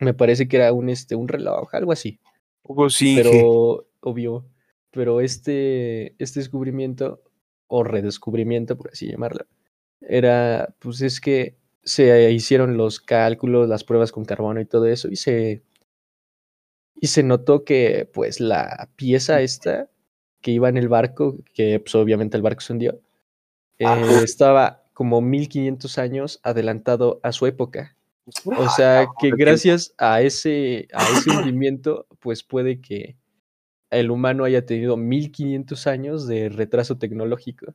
[0.01, 2.19] Me parece que era un, este, un reloj, algo así.
[2.65, 4.45] Hugo sí, Pero, obvio,
[4.91, 7.23] pero este, este descubrimiento,
[7.69, 9.47] o redescubrimiento, por así llamarlo,
[10.01, 15.09] era, pues es que se hicieron los cálculos, las pruebas con carbono y todo eso,
[15.09, 15.63] y se,
[16.97, 19.89] y se notó que, pues, la pieza esta
[20.41, 23.01] que iba en el barco, que pues, obviamente el barco se hundió,
[23.79, 23.87] eh,
[24.25, 27.97] estaba como 1500 años adelantado a su época.
[28.45, 33.17] O sea que gracias a ese, a ese hundimiento, pues puede que
[33.91, 37.75] el humano haya tenido 1500 años de retraso tecnológico.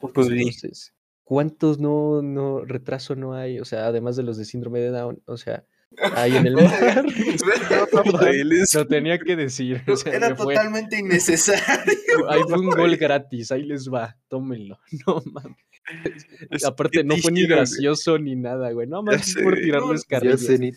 [0.00, 0.28] Pues.
[0.28, 3.60] Entonces, ¿cuántos no, no retraso no hay?
[3.60, 5.64] O sea, además de los de síndrome de Down, o sea,
[6.14, 7.04] Ahí en el mar.
[8.74, 9.82] Lo tenía que decir.
[9.86, 11.94] o sea, Era totalmente innecesario.
[12.28, 14.78] Ahí fue un gol gratis, ahí les va, tómenlo.
[15.06, 15.56] No mames.
[16.50, 17.48] es- Aparte, ¿qué no fue ni güey?
[17.56, 18.86] gracioso ni nada, güey.
[18.86, 20.40] No más por tirarles No, Ya carrillas.
[20.40, 20.72] Sí,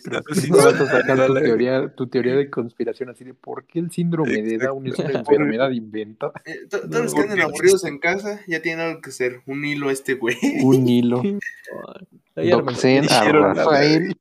[0.48, 1.40] Tú vas a no, sacar no, tu no.
[1.40, 5.10] teoría, tu teoría de conspiración así de por qué el síndrome de Down es una
[5.20, 6.32] enfermedad inventada.
[6.44, 9.42] Eh, to- Todos los que andan aburridos en casa ya tienen algo que hacer.
[9.46, 10.36] Un hilo este güey.
[10.62, 11.22] Un hilo.
[12.36, 14.14] Doxen a Rafael.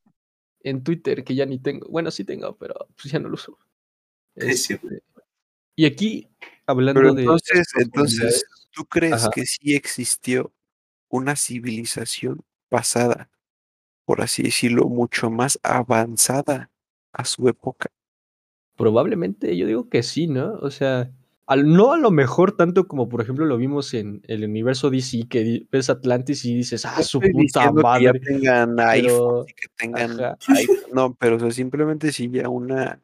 [0.64, 1.88] en Twitter, que ya ni tengo.
[1.90, 3.58] Bueno, sí tengo, pero pues ya no lo uso.
[4.36, 4.80] Este,
[5.76, 6.28] y aquí,
[6.66, 7.22] hablando Pero de.
[7.22, 9.30] entonces, entonces, ¿tú crees Ajá.
[9.34, 10.54] que sí existió
[11.12, 13.30] una civilización pasada,
[14.06, 16.72] por así decirlo, mucho más avanzada
[17.14, 17.90] a su época?
[18.76, 20.54] Probablemente, yo digo que sí, ¿no?
[20.62, 21.12] O sea,
[21.46, 25.28] al, no a lo mejor tanto como, por ejemplo, lo vimos en el universo DC,
[25.30, 28.20] que ves Atlantis y dices, ah, su puta diciendo que ya madre.
[28.22, 30.12] tengan pero- iPhone que tengan
[30.48, 33.02] iPhone, no, pero o sea, simplemente sí ya una,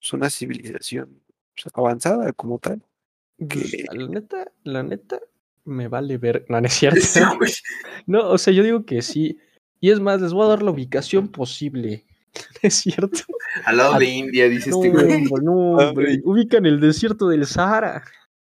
[0.00, 1.20] es una civilización
[1.56, 2.82] o sea, avanzada como tal.
[3.38, 5.20] Pues, que- La neta, la neta,
[5.66, 6.46] me vale ver.
[6.48, 7.00] No, no es cierto.
[7.38, 7.52] Güey.
[8.06, 9.38] No, o sea, yo digo que sí.
[9.80, 12.06] Y es más, les voy a dar la ubicación posible.
[12.62, 13.20] ¿Es cierto?
[13.64, 15.24] Al lado de India, dice No, este güey.
[15.42, 16.06] no, hombre.
[16.10, 16.20] Ay.
[16.24, 18.02] Ubican el desierto del Sahara.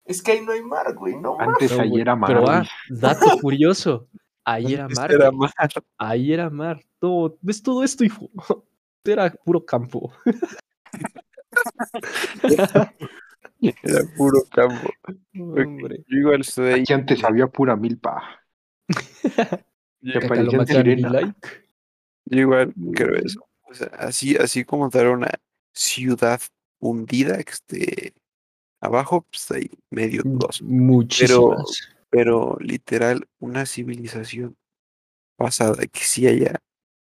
[0.05, 1.16] Es que ahí no hay mar, güey.
[1.16, 1.37] No.
[1.40, 2.29] Antes No, ahí güey, era mar.
[2.29, 4.09] Pero ah, dato curioso.
[4.44, 5.11] Ahí era mar.
[5.11, 5.50] era güey.
[5.59, 5.70] mar.
[5.96, 6.85] Ahí era mar.
[6.98, 8.31] Todo, ¿Ves todo esto, hijo?
[9.05, 10.12] Era puro campo.
[13.83, 14.90] Era puro campo.
[15.62, 16.05] Hombre.
[16.09, 16.81] Yo igual estoy ahí.
[16.83, 18.40] Aquí antes había pura milpa.
[20.01, 20.21] yo-
[21.11, 21.35] like.
[22.27, 23.47] yo igual creo eso.
[23.62, 25.31] O sea, así, así como tal una
[25.73, 26.40] ciudad
[26.79, 28.14] hundida que esté
[28.81, 30.64] abajo, pues ahí medio dudoso.
[30.64, 31.88] Muchísimas.
[32.11, 34.57] Pero literal, una civilización
[35.37, 36.61] pasada que sí haya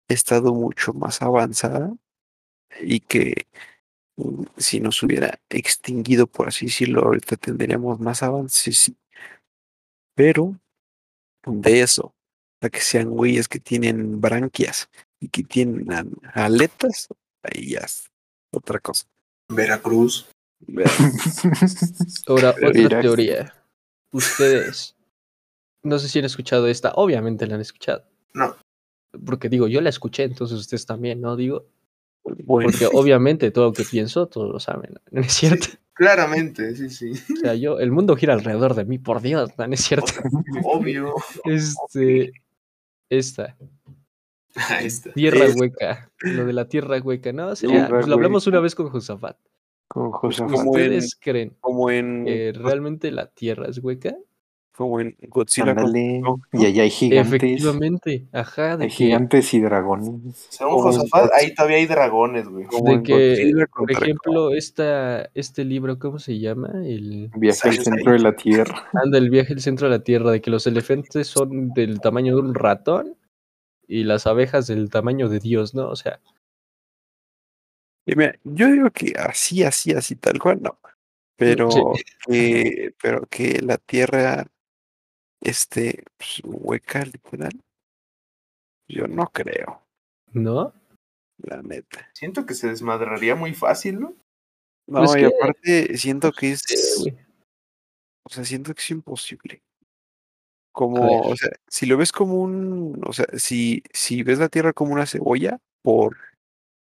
[0.08, 1.94] estado mucho más avanzada
[2.80, 3.46] y que
[4.56, 8.96] si nos hubiera extinguido, por así decirlo, ahorita tendríamos más avances, sí.
[10.14, 10.58] Pero
[11.46, 12.14] de eso,
[12.60, 14.88] a que sean güeyes que tienen branquias
[15.20, 15.86] y que tienen
[16.34, 17.08] aletas,
[17.42, 18.10] ahí ya es
[18.52, 19.06] otra cosa.
[19.48, 20.26] Veracruz.
[20.58, 20.90] Vea,
[22.26, 23.54] Ahora, otra teoría.
[24.10, 24.96] Ustedes,
[25.82, 28.04] no sé si han escuchado esta, obviamente la han escuchado.
[28.32, 28.56] No.
[29.24, 31.36] Porque digo, yo la escuché, entonces ustedes también, ¿no?
[31.36, 31.66] Digo,
[32.44, 35.00] Bueno, porque obviamente todo lo que pienso, todos lo saben, ¿no?
[35.10, 35.66] ¿No es cierto?
[35.92, 37.12] Claramente, sí, sí.
[37.32, 39.66] O sea, yo, el mundo gira alrededor de mí, por Dios, ¿no?
[39.66, 40.12] ¿No es cierto?
[40.64, 41.14] Obvio.
[41.44, 42.32] Este,
[43.08, 43.56] esta,
[44.68, 45.12] Ahí está.
[45.12, 47.54] tierra hueca, lo de la tierra hueca, ¿no?
[47.56, 48.56] Sería, Tierra pues lo hablamos hueca.
[48.58, 49.38] una vez con Josafat.
[49.88, 50.50] Con Josafat.
[50.52, 54.16] Como en- ¿Ustedes creen como en, que realmente la tierra es hueca?
[54.76, 55.70] Como en Godzilla.
[55.70, 56.20] Ándale.
[56.20, 56.40] ¿no?
[56.52, 57.32] Y allá hay gigantes.
[57.34, 60.46] Efectivamente, ajá, de Hay que, gigantes y dragones.
[60.50, 62.66] Según Josafat, ahí todavía hay dragones, güey.
[62.66, 66.70] Como de en que, por ejemplo, esta, este libro, ¿cómo se llama?
[66.84, 68.88] El Viaje al centro de la Tierra.
[68.92, 72.34] anda el viaje al centro de la Tierra, de que los elefantes son del tamaño
[72.36, 73.16] de un ratón
[73.88, 75.88] y las abejas del tamaño de Dios, ¿no?
[75.88, 76.20] O sea,
[78.06, 80.78] Y mira, yo digo que así, así, así, tal cual, no.
[81.36, 81.80] Pero Sí.
[82.28, 84.46] que, pero que la tierra
[85.50, 87.52] esté pues, hueca, literal.
[88.88, 89.82] Yo no creo,
[90.32, 90.72] ¿no?
[91.38, 92.08] la neta.
[92.14, 94.14] Siento que se desmadraría muy fácil, ¿no?
[94.86, 97.14] No, Pues y que- aparte siento que es, Sí,
[98.24, 99.62] o sea, siento que es imposible.
[100.72, 104.72] Como, o sea, si lo ves como un, o sea, si, si ves la tierra
[104.72, 106.16] como una cebolla por,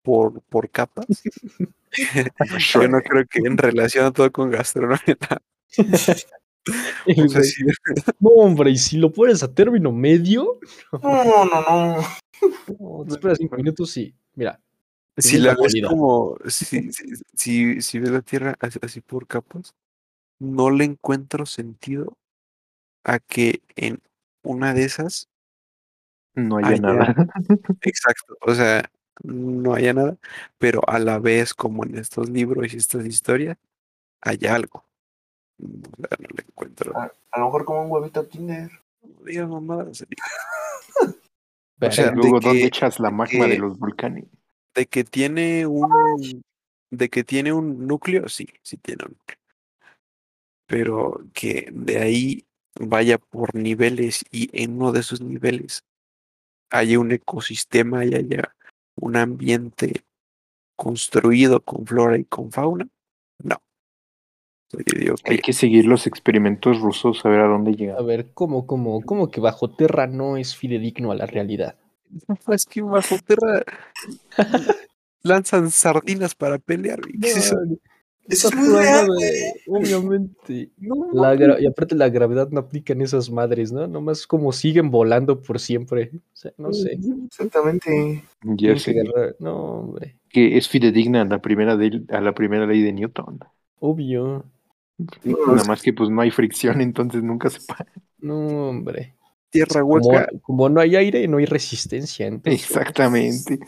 [0.02, 1.06] por, por capas,
[2.74, 5.16] yo no creo que en relación a todo con gastronomía.
[7.24, 7.42] O sea,
[8.18, 10.58] No, hombre, y si lo pones a término medio,
[10.92, 11.96] No, no, no.
[12.78, 14.60] no, te esperas cinco minutos y, mira,
[15.16, 19.74] Si la ves como, si, si, si, si ves la Tierra así, por capas,
[20.38, 22.16] no le encuentro sentido
[23.04, 24.00] a que en
[24.42, 25.28] una de esas,
[26.34, 26.80] No hay Allá.
[26.80, 27.14] nada.
[27.82, 28.90] exacto, o sea,
[29.22, 30.16] no haya nada,
[30.58, 33.56] pero a la vez, como en estos libros y estas historias,
[34.20, 34.85] hay algo.
[35.58, 36.96] O sea, no le encuentro.
[36.96, 38.70] A, a lo mejor como un huevito Kinder.
[39.02, 40.04] No digas mamadas,
[41.90, 44.24] sea, Luego, ¿dónde que- echas la magma de los volcanes?
[44.74, 46.42] De que tiene un,
[46.90, 49.38] de que tiene un núcleo, sí, sí tiene un núcleo.
[50.66, 52.46] Pero que de ahí
[52.78, 55.84] vaya por niveles y en uno de esos niveles
[56.70, 58.54] haya un ecosistema y haya
[58.96, 60.04] un ambiente
[60.76, 62.86] construido con flora y con fauna,
[63.42, 63.54] no.
[63.54, 64.55] O sea, yo digo
[65.24, 68.06] Hay que que seguir los experimentos rusos a ver a dónde a llegan.
[68.06, 71.76] ver, ¿cómo, cómo, cómo que bajo tierra no es fidedigno a la realidad?
[72.28, 73.62] No, es que bajo tierra
[75.22, 77.00] lanzan sardinas para pelear.
[77.00, 77.18] güey.
[77.20, 77.56] ¿Qué es eso?
[78.28, 80.70] Es muy prueba real, de- Obviamente.
[80.78, 83.86] No, La gra- y aparte la gravedad no aplica en esas madres, ¿no?
[83.86, 86.10] Nomás como siguen volando por siempre.
[86.12, 86.98] O sea, no sé.
[87.26, 88.24] Exactamente.
[88.42, 88.96] Ya sé
[89.38, 90.16] No, hombre.
[90.28, 93.38] que es fidedigna a la primera de, a la primera ley de Newton.
[93.78, 94.44] Obvio.
[95.24, 97.86] Nada más que pues no hay fricción, entonces nunca se para.
[98.18, 99.14] No, hombre.
[99.50, 102.26] tierra hueca, como no hay aire, no hay resistencia.
[102.26, 103.58] Entonces, Exactamente.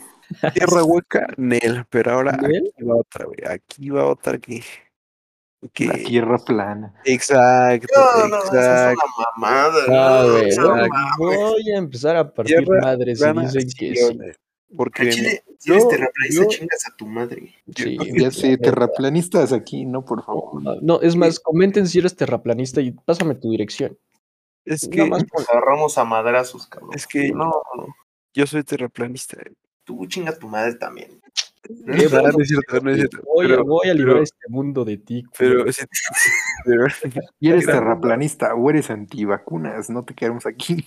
[0.53, 1.85] tierra hueca, Nel.
[1.89, 2.71] Pero ahora ¿Nel?
[2.75, 3.37] aquí va otra, güey.
[3.47, 4.63] Aquí va otra que.
[5.73, 6.93] que- La tierra plana.
[7.05, 8.53] Exacto, No, no, esa es
[8.93, 9.01] exacto.
[9.17, 10.23] una mamada.
[10.25, 10.91] No, güey, esa no, mames.
[11.17, 14.19] voy a empezar a partir Tierra madres y plana, dicen que sí.
[14.75, 17.53] Porque chile, si eres yo- terraplanista, yo- chingas a tu madre.
[17.75, 20.61] Sí, Ya sé, terraplanistas aquí, no, por favor.
[20.61, 23.97] No, No, es más, comenten si eres terraplanista y pásame tu dirección.
[24.65, 26.91] es que, Nada más Nos agarramos a madrazos, cabrón.
[26.93, 27.51] es que No,
[28.33, 29.37] yo soy terraplanista.
[29.41, 29.55] güey.
[29.83, 31.18] tú chinga a tu madre también.
[31.61, 32.29] Qué bueno.
[32.31, 33.19] no es cierto, no es cierto.
[33.25, 35.23] Voy, a- Pero, voy a librar pero- este mundo de ti.
[35.37, 35.73] pero, culero.
[35.73, 35.85] sí,
[36.65, 36.85] pero-
[37.39, 40.81] Y eres terraplanista o eres antivacunas, no te quedamos aquí.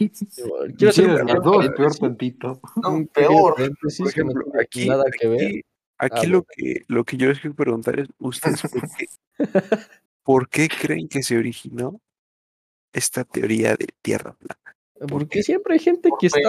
[0.76, 2.60] Quiero pequeño las dos, peor tantito.
[2.82, 3.54] No, peor.
[3.56, 5.40] por ejemplo, aquí, nada que ver.
[5.46, 5.62] aquí,
[5.98, 9.06] aquí Ah, lo que lo que yo les quiero preguntar es, ¿ustedes por qué,
[10.22, 12.00] por qué creen que se originó
[12.92, 14.58] esta teoría de tierra plana?
[15.08, 16.40] Porque siempre hay gente que está.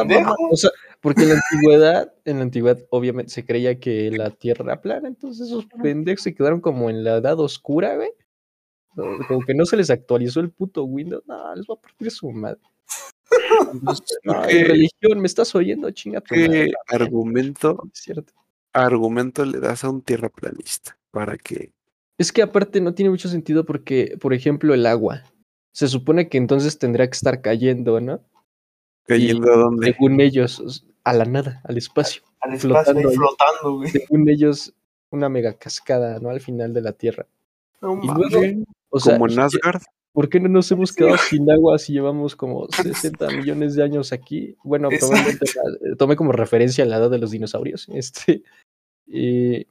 [0.51, 0.69] O sea,
[1.01, 5.07] porque en la antigüedad, en la antigüedad, obviamente se creía que la tierra era plana,
[5.07, 8.11] entonces esos pendejos se quedaron como en la edad oscura, güey.
[9.27, 11.23] Como que no se les actualizó el puto Windows.
[11.25, 12.59] No, les voy a partir su madre.
[13.71, 15.89] Entonces, no, ¿Qué- religión, ¿me estás oyendo?
[15.91, 16.71] Chinga tu madre.
[16.87, 18.33] ¿Qué argumento, Es cierto.
[18.71, 21.71] argumento le das a un tierraplanista para que
[22.19, 25.23] Es que aparte no tiene mucho sentido porque, por ejemplo, el agua.
[25.71, 28.21] Se supone que entonces tendría que estar cayendo, ¿no?
[29.07, 29.91] Cayendo a dónde?
[29.93, 32.23] Según ellos, a la nada, al espacio.
[32.39, 33.15] Al espacio Flotando ahí.
[33.15, 33.89] flotando, güey.
[33.91, 34.73] Según ellos,
[35.11, 36.29] una mega cascada, ¿no?
[36.29, 37.25] Al final de la Tierra.
[37.81, 39.81] No Y luego, o sea, como en Asgard.
[40.13, 44.13] ¿por qué no nos hemos quedado sin agua si llevamos como 60 millones de años
[44.13, 44.55] aquí?
[44.63, 47.87] Bueno, probablemente la- tomé como referencia la edad de los dinosaurios.
[47.93, 48.43] Este,
[49.07, 49.65] y,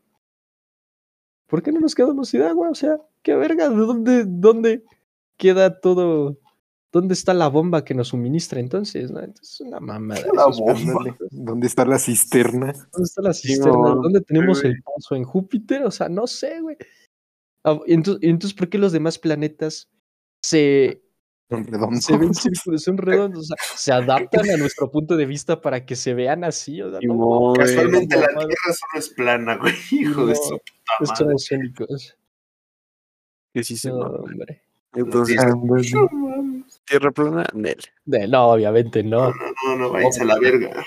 [1.47, 2.71] ¿Por qué no nos quedamos sin agua?
[2.71, 4.85] O sea, qué verga, ¿de dónde, dónde
[5.37, 6.39] queda todo?
[6.93, 9.11] ¿Dónde está la bomba que nos suministra entonces?
[9.11, 9.21] ¿no?
[9.21, 10.21] Entonces, es una mamada.
[10.35, 11.17] La bomba.
[11.31, 12.73] ¿Dónde está la cisterna?
[12.93, 13.73] ¿Dónde está la Sí, cisterna?
[13.79, 15.15] no, ¿Dónde tenemos el paso?
[15.15, 15.85] ¿En Júpiter?
[15.85, 16.77] O sea, no sé, güey.
[17.65, 19.89] Ah, Entonces, entonces, ¿por qué los demás planetas
[20.43, 21.03] se,
[21.49, 22.05] Son redondos.
[22.05, 23.39] se ven círculos, son redondos?
[23.41, 26.83] O sea, se adaptan a nuestro punto de vista para que se vean así.
[26.83, 27.55] O sea, no.
[27.57, 28.27] Casualmente la.
[28.27, 29.73] Tierra solo es plana, güey.
[29.93, 30.59] Hijo de su
[30.99, 31.37] puta madre.
[31.53, 32.19] únicos.
[33.55, 34.63] que sí se No, hombre.
[34.95, 35.91] Entonces, mames.
[36.93, 37.79] Tierra plana, Nel.
[38.05, 39.35] De- no, obviamente No, no.
[39.35, 40.85] no, no, no, váyanse a la verga.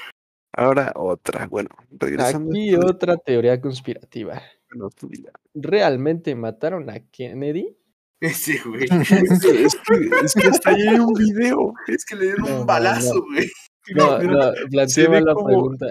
[0.53, 1.47] Ahora otra.
[1.47, 2.51] Bueno, regresando.
[2.51, 4.41] Aquí a otra teoría conspirativa.
[4.71, 5.09] bueno, tú.
[5.53, 7.75] ¿Realmente mataron a Kennedy?
[8.21, 8.85] Sí, güey.
[8.89, 11.73] es, que, es que hasta ahí hay un video.
[11.87, 13.49] Es que le dieron No, no, un balazo, güey.
[13.95, 14.51] No, no,
[15.11, 15.85] mal la como- pregunta.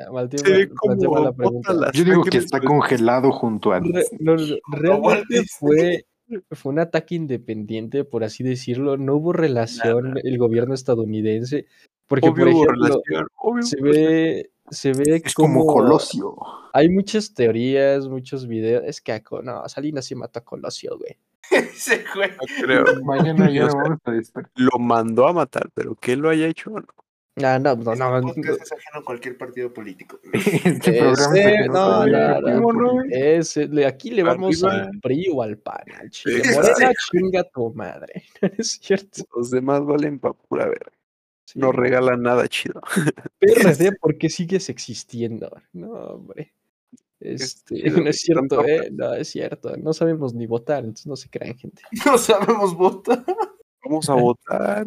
[0.75, 1.91] como la pregunta.
[1.93, 3.79] Yo digo que está congelado junto a.
[3.79, 6.05] Re- no, no, realmente fue,
[6.51, 8.97] fue un ataque independiente, por así decirlo.
[8.97, 11.67] No hubo relación el gobierno estadounidense.
[12.07, 16.37] Porque, por Obvio hubo ejemplo, relación, obvio se ve, se ve Es como Colosio.
[16.73, 18.85] Hay muchas teorías, muchos videos.
[18.87, 21.17] Es que no, Salinas sí mató a Colosio, güey.
[21.51, 22.31] Ese güey.
[22.31, 22.85] No creo.
[23.05, 24.53] Mañana ya ya nos vamos a despertar.
[24.57, 26.87] Lo mandó a matar, pero que lo haya hecho, no.
[27.43, 28.19] Ah, no, no, no.
[28.19, 30.21] Este podcast es ajeno a cualquier partido político.
[30.33, 35.85] Este programa es no, no, no, no, aquí le vamos al PRI o al PAN.
[35.99, 36.43] Al chile.
[36.55, 38.25] Morena, chinga tu madre.
[38.41, 39.25] es cierto.
[39.35, 40.93] Los demás valen pa' pura verga.
[41.45, 41.59] Sí.
[41.59, 42.81] No regalan nada chido.
[43.39, 45.51] PRD, ¿por qué sigues existiendo?
[45.73, 46.53] No, hombre.
[47.19, 48.91] Este, chido, no es cierto, eh.
[48.93, 49.77] No, es cierto.
[49.77, 51.83] No sabemos ni votar, entonces no se crean, gente.
[52.07, 53.25] No sabemos votar.
[53.85, 54.87] Vamos a votar.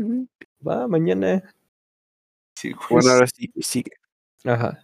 [0.65, 1.43] Va, mañana.
[2.57, 2.87] Sí, güey.
[2.89, 3.91] Bueno, ahora sí, sigue.
[4.43, 4.79] Ajá.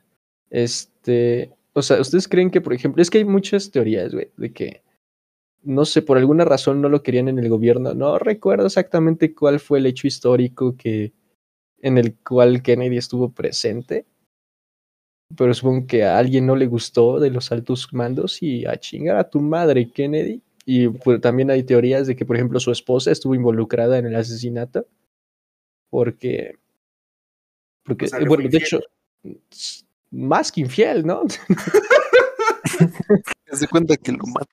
[0.52, 4.54] Este, o sea, ¿ustedes creen que, por ejemplo, es que hay muchas teorías, güey, de
[4.54, 4.84] que,
[5.64, 7.96] no sé, por alguna razón no lo querían en el gobierno.
[7.96, 11.14] No recuerdo exactamente cuál fue el hecho histórico que,
[11.80, 14.06] en el cual Kennedy estuvo presente.
[15.36, 19.18] Pero supongo que a alguien no le gustó de los altos mandos y a chingar
[19.18, 20.44] a tu madre, Kennedy.
[20.66, 24.16] Y pues, también hay teorías de que, por ejemplo, su esposa estuvo involucrada en el
[24.16, 24.86] asesinato.
[25.90, 26.63] Porque.
[27.84, 28.64] Porque, O sea, le bueno, de infiel.
[28.64, 28.80] hecho,
[30.12, 31.24] más que infiel, ¿no?
[33.60, 34.48] De cuenta que lo mata.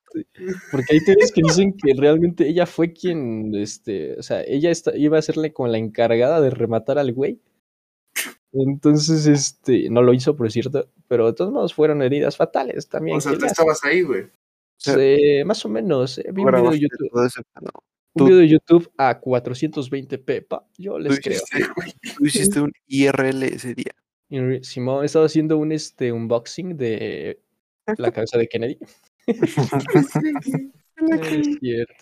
[0.71, 4.95] Porque hay teorías que dicen que realmente ella fue quien, este, o sea, ella esta-
[4.97, 7.41] iba a serle como la encargada de rematar al güey.
[8.53, 13.17] Entonces, este, no lo hizo, por cierto, pero de todos modos fueron heridas fatales también.
[13.17, 14.27] O sea, ¿qué tú estabas ahí, güey.
[14.77, 16.19] Sí, más o menos.
[16.19, 17.71] eh, Vi un video de YouTube, todo ese pedo.
[18.15, 21.37] Un video de YouTube a 420p, pa, yo les Tú creo.
[21.39, 23.93] hiciste, tú hiciste un IRL ese día.
[24.33, 27.41] Y re- Simón estaba haciendo un este unboxing de
[27.99, 28.79] la cabeza de Kennedy.
[31.01, 31.95] Es cierto.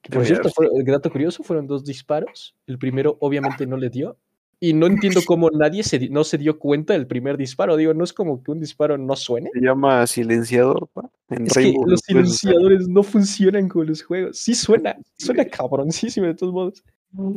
[0.00, 2.54] Que, Por cierto, fue- el dato curioso fueron dos disparos.
[2.66, 4.16] El primero obviamente no le dio.
[4.64, 7.76] Y no entiendo cómo nadie se, no se dio cuenta del primer disparo.
[7.76, 9.50] Digo, no es como que un disparo no suene.
[9.52, 11.10] Se llama silenciador, pa.
[11.28, 14.38] En Es que los silenciadores no funcionan con los juegos.
[14.38, 16.82] Sí suena, suena cabroncísimo de todos modos.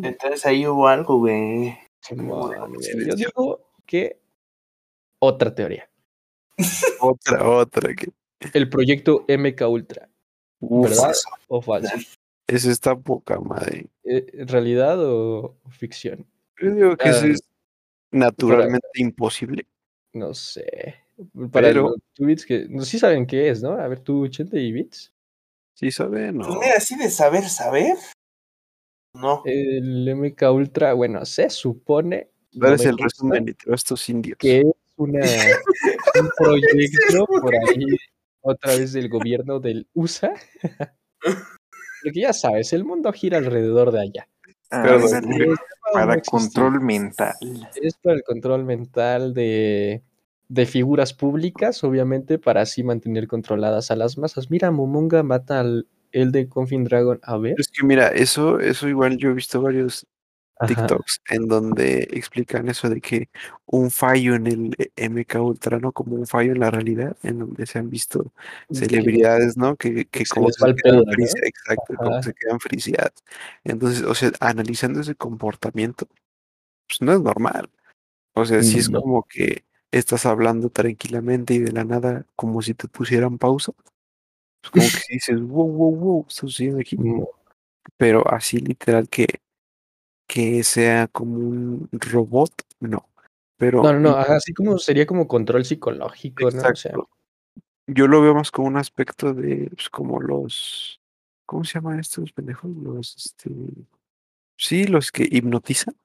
[0.03, 1.77] Entonces ahí hubo algo, güey.
[2.09, 4.21] Yo digo que
[5.19, 5.89] otra teoría.
[7.01, 7.93] Otra, otra.
[7.93, 8.09] Que...
[8.53, 10.09] El proyecto MK Ultra,
[10.61, 11.13] Uf, ¿verdad
[11.49, 11.93] o falso?
[12.47, 13.87] Ese está poca madre.
[14.05, 16.25] Eh, ¿Realidad o ficción?
[16.61, 17.39] Yo digo que eso Ah, es
[18.11, 19.65] naturalmente imposible.
[20.13, 20.95] No sé.
[21.51, 22.67] Para Pero- los tweets que.
[22.69, 23.71] No, sí saben qué es, ¿no?
[23.71, 25.13] A ver, tú, 80 y bits.
[25.73, 26.45] Sí, sabe, no.
[26.47, 27.97] Pues mira, así de saber, saber.
[29.13, 29.41] No.
[29.45, 32.29] El MK Ultra, bueno, se supone.
[32.53, 34.37] no Dar me el resumen todos estos indios.
[34.39, 35.19] Que es una,
[36.21, 37.85] un proyecto por ahí,
[38.41, 40.33] otra vez del gobierno del USA.
[42.03, 44.29] Porque ya sabes, el mundo gira alrededor de allá.
[44.69, 45.55] Pero, no
[45.93, 47.35] para control mental.
[47.81, 50.03] Es para el control mental de,
[50.49, 54.49] de figuras públicas, obviamente, para así mantener controladas a las masas.
[54.49, 57.19] Mira, Momonga mata al el de Confin Dragon.
[57.23, 57.55] A ver.
[57.57, 60.07] Es que mira, eso, eso igual yo he visto varios
[60.59, 60.67] Ajá.
[60.87, 63.29] TikToks en donde explican eso de que
[63.67, 65.91] un fallo en el MK Ultra, ¿no?
[65.91, 68.31] Como un fallo en la realidad, en donde se han visto
[68.71, 69.75] celebridades, ¿no?
[69.75, 71.11] Que, que se como se pedo, ¿no?
[71.23, 73.13] exacto, como se quedan friciadas.
[73.63, 76.07] Entonces, o sea, analizando ese comportamiento,
[76.87, 77.69] pues no es normal.
[78.33, 79.01] O sea, sí es No.
[79.01, 83.73] como que estás hablando tranquilamente y de la nada, como si te pusieran pausa.
[84.61, 86.97] Pues como que dices, wow, wow, wow, está sucediendo aquí.
[87.97, 89.27] Pero así literal que,
[90.27, 93.09] que sea como un robot, no.
[93.57, 96.47] Pero No, no, no, ajá, así como sería como control psicológico, ¿no?
[96.49, 97.09] O sea, Exacto.
[97.87, 100.99] Yo lo veo más como un aspecto de, pues, como los,
[101.45, 102.69] ¿cómo se llaman estos pendejos?
[102.75, 103.49] Los, este,
[104.57, 105.95] sí, los que hipnotizan,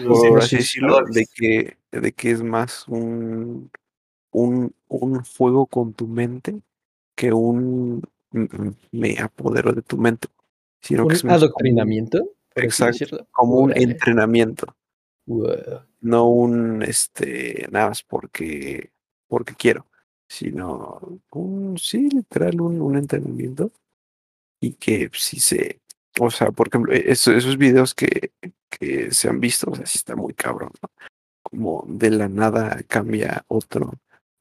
[0.00, 1.14] Los por así decirlo, hipnotizadores.
[1.14, 3.70] de que, de que es más un,
[4.30, 6.60] un, un juego con tu mente
[7.16, 10.28] que un mm, mm, me apodero de tu mente,
[10.80, 14.76] sino un que es más como adoctrinamiento, por Exacto, como un entrenamiento.
[15.26, 15.80] Wow.
[16.02, 18.90] no un este nada más porque
[19.26, 19.86] porque quiero
[20.28, 21.00] sino
[21.30, 23.72] un sí literal un, un entrenamiento
[24.60, 25.80] y que sí se
[26.20, 28.32] o sea por ejemplo e- eso- esos videos que,
[28.70, 30.90] que se han visto o sea sí está muy cabrón ¿no?
[31.42, 33.94] como de la nada cambia otro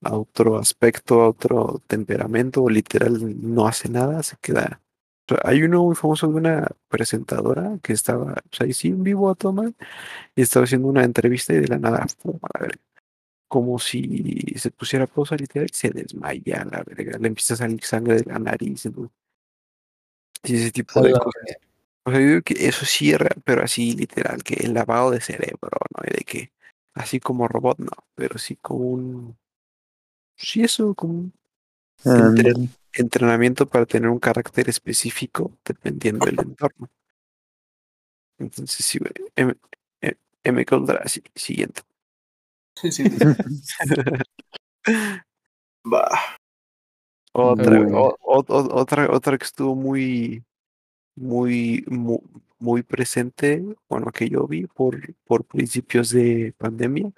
[0.03, 4.81] a otro aspecto a otro temperamento literal no hace nada se queda
[5.25, 9.03] o sea, hay uno muy famoso de una presentadora que estaba pues, ahí sí en
[9.03, 9.71] vivo a tomar
[10.35, 12.81] y estaba haciendo una entrevista y de la nada, pum, a la verga.
[13.47, 17.17] Como si se pusiera pausa literal y se desmaya a la verga.
[17.19, 18.85] Le empieza a salir sangre de la nariz.
[18.87, 19.11] ¿no?
[20.43, 21.57] Y ese tipo de cosas.
[22.05, 25.11] O sea, yo digo que eso sí es real, pero así literal, que el lavado
[25.11, 26.03] de cerebro, ¿no?
[26.05, 26.51] Y de que
[26.95, 29.37] así como robot, no, pero sí como un.
[30.35, 31.33] Sí, eso, como un
[32.03, 32.69] entre- Ándale.
[32.93, 36.89] Entrenamiento para tener un carácter específico dependiendo del entorno.
[38.39, 39.11] Entonces, sí, güey.
[39.35, 39.53] M,
[40.01, 41.81] M, M Contra, sí, siguiente.
[42.75, 43.03] Sí, sí.
[45.85, 46.07] Va.
[47.33, 50.43] Otra, o- o- o- otra, otra que estuvo muy,
[51.15, 52.19] muy, muy,
[52.59, 57.11] muy presente, bueno, que yo vi por, por principios de pandemia,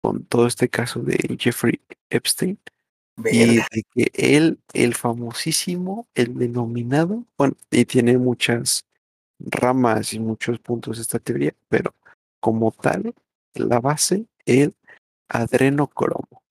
[0.00, 1.80] con todo este caso de Jeffrey
[2.10, 2.58] Epstein,
[3.16, 8.84] y de que él, el famosísimo, el denominado, bueno, y tiene muchas
[9.38, 11.94] ramas y muchos puntos esta teoría, pero
[12.40, 13.14] como tal,
[13.54, 14.74] la base, el
[15.28, 16.42] adrenocromo.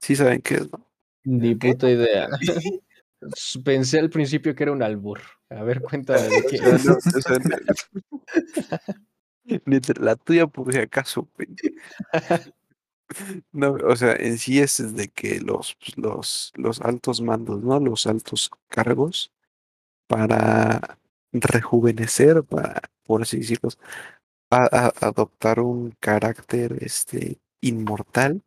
[0.00, 0.86] Sí saben qué es, ¿no?
[1.24, 2.28] Ni puta idea.
[3.64, 5.20] Pensé al principio que era un albur.
[5.50, 6.98] A ver, cuéntame de qué no,
[9.54, 11.28] no- la tuya por si acaso.
[13.52, 17.80] No, o sea, en sí es de que los, pues, los, los altos mandos, ¿no?
[17.80, 19.32] Los altos cargos
[20.08, 20.98] para
[21.32, 23.70] rejuvenecer, para, por así decirlo,
[24.50, 28.42] a- a- adoptar un carácter este inmortal,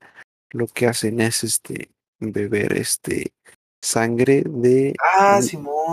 [0.52, 1.90] lo que hacen es este
[2.20, 3.34] beber este
[3.82, 5.40] sangre de, Ah,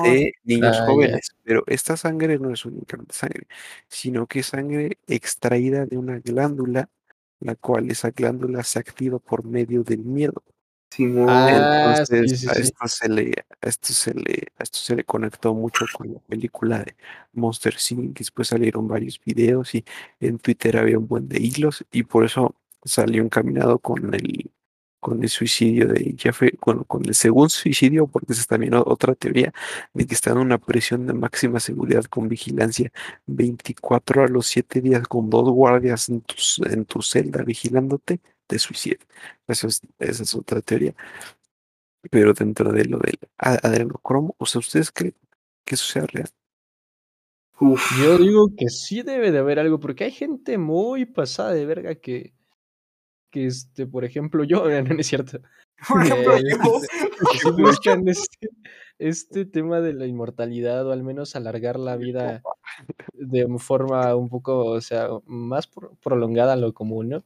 [0.05, 3.47] de niños Ah, jóvenes, pero esta sangre no es únicamente sangre,
[3.89, 6.89] sino que es sangre extraída de una glándula,
[7.45, 10.43] la cual esa glándula se activa por medio del miedo.
[10.91, 11.29] Simón.
[11.31, 12.63] Ah, Entonces, sí, sí, a sí.
[12.63, 13.33] esto se le,
[13.63, 16.97] a esto se le, a esto se le conectó mucho con la película de
[17.33, 18.19] Monster Inc.
[18.19, 19.85] Después salieron varios videos y
[20.21, 24.51] en Twitter había un buen de hilos y por eso salió encaminado con el,
[25.03, 29.15] con el suicidio de Jeffrey, bueno, con el segundo suicidio, porque esa es también otra
[29.17, 29.53] teoría
[29.95, 32.93] de que está en una prisión de máxima seguridad con vigilancia
[33.27, 36.37] 24 a los 7 días con dos guardias en tu,
[36.71, 39.01] en tu celda vigilándote, te suicidas.
[39.49, 40.95] Eso es, esa es otra teoría.
[42.13, 45.17] Pero dentro de lo del a- adrenocromo, o sea, ¿ustedes creen
[45.65, 46.31] que eso sea real?
[47.61, 47.83] Uf.
[47.91, 51.95] Yo digo que sí debe de haber algo, porque hay gente muy pasada de verga
[51.95, 52.35] que,
[53.33, 55.41] que este, por ejemplo, yo, no, no es cierto.
[55.89, 56.81] Por ejemplo, Eh, yo.
[57.33, 58.49] que sí buscan este,
[59.01, 62.41] este tema de la inmortalidad o al menos alargar la vida
[63.15, 67.25] de forma un poco, o sea, más pro- prolongada a lo común, ¿no?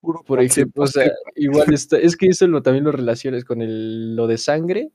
[0.00, 3.62] Puro Por ejemplo, o sea, igual está, es que eso lo, también lo relaciones con
[3.62, 4.90] el, lo de sangre.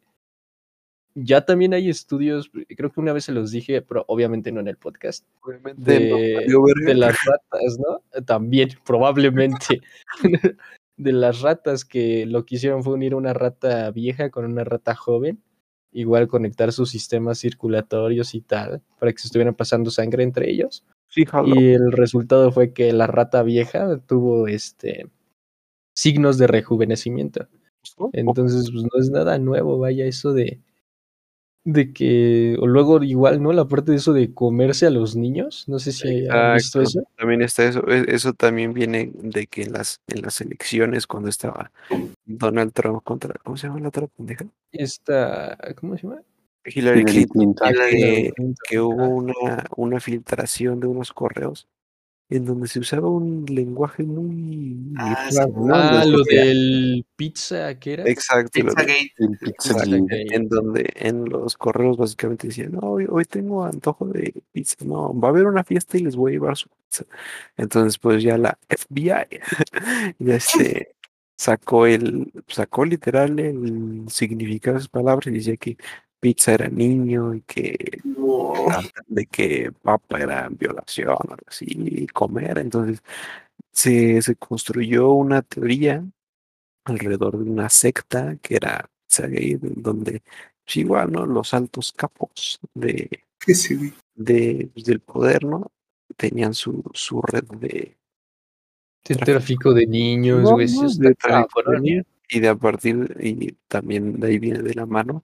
[1.15, 4.67] Ya también hay estudios, creo que una vez se los dije, pero obviamente no en
[4.67, 6.45] el podcast, no de,
[6.85, 8.21] de las ratas, ¿no?
[8.25, 9.81] También, probablemente.
[10.99, 14.95] de las ratas que lo que hicieron fue unir una rata vieja con una rata
[14.95, 15.41] joven,
[15.93, 20.85] igual conectar sus sistemas circulatorios y tal, para que se estuvieran pasando sangre entre ellos.
[21.07, 21.23] Sí.
[21.45, 25.07] Y el resultado fue que la rata vieja tuvo este
[25.95, 27.47] signos de rejuvenecimiento.
[27.97, 28.09] ¿no?
[28.13, 30.59] Entonces, pues no es nada nuevo, vaya, eso de
[31.65, 33.51] de que o luego igual, ¿no?
[33.53, 37.03] La parte de eso de comerse a los niños, no sé si han visto eso.
[37.17, 37.87] También está eso.
[37.87, 41.71] e- Eso también viene de que en las, en las elecciones, cuando estaba
[42.25, 44.45] Donald Trump contra, ¿cómo se llama la otra pendeja?
[44.71, 46.21] Esta, ¿cómo se llama?
[46.65, 47.53] Hillary Hillary Clinton.
[47.53, 47.73] Clinton.
[47.73, 49.33] que- Hillary Clinton, que hubo una,
[49.75, 51.67] una filtración de unos correos
[52.31, 55.59] en donde se usaba un lenguaje muy Ah, raro, sí.
[55.61, 55.75] ¿no?
[55.75, 58.03] Ah, lo del pizza, ¿qué era?
[58.07, 59.13] Exacto, lo de- Pizzagate.
[59.17, 59.97] El pizza Pizza.
[59.97, 60.35] Gate.
[60.35, 65.17] en donde en los correos básicamente decían, no, hoy, hoy tengo antojo de pizza, no,
[65.19, 67.05] va a haber una fiesta y les voy a llevar su pizza.
[67.57, 69.39] Entonces, pues ya la FBI
[70.19, 70.95] ya este
[71.35, 75.77] sacó el, sacó literal el significado de esas palabras y decía que
[76.19, 78.53] pizza era niño y que No.
[79.07, 82.57] de que papa era violación o algo así, y comer.
[82.59, 83.01] Entonces
[83.71, 86.03] se, se construyó una teoría
[86.85, 90.21] alrededor de una secta que era en donde
[90.65, 91.25] pues, igual, ¿no?
[91.25, 93.09] Los altos capos de,
[93.39, 93.93] Sí, güey.
[94.15, 95.71] de, pues, del poder, ¿no?
[96.17, 97.97] Tenían su, su red de,
[99.07, 100.67] De tráfico de niños, No, güey.
[100.67, 101.89] sí no, está de tráfico de cabrón, ¿eh?
[101.89, 105.23] niños, y de a partir, y también de ahí viene de la mano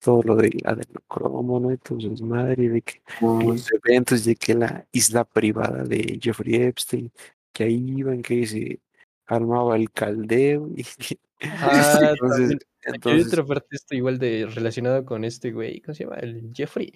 [0.00, 1.72] todo lo del adrenocromo, ¿no?
[1.72, 6.18] Y todo su desmadre, y de que los eventos de que la isla privada de
[6.20, 7.12] Jeffrey Epstein,
[7.52, 8.80] que ahí iban, que se
[9.26, 10.68] armaba el caldeo.
[10.76, 12.58] Y, Ah, entonces.
[12.84, 16.16] Hay entonces otra parte esto igual de relacionado con este güey, ¿cómo se llama?
[16.16, 16.92] El Jeffrey.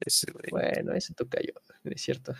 [0.00, 1.52] ese güey, Bueno, ese toca yo,
[1.84, 2.34] es cierto.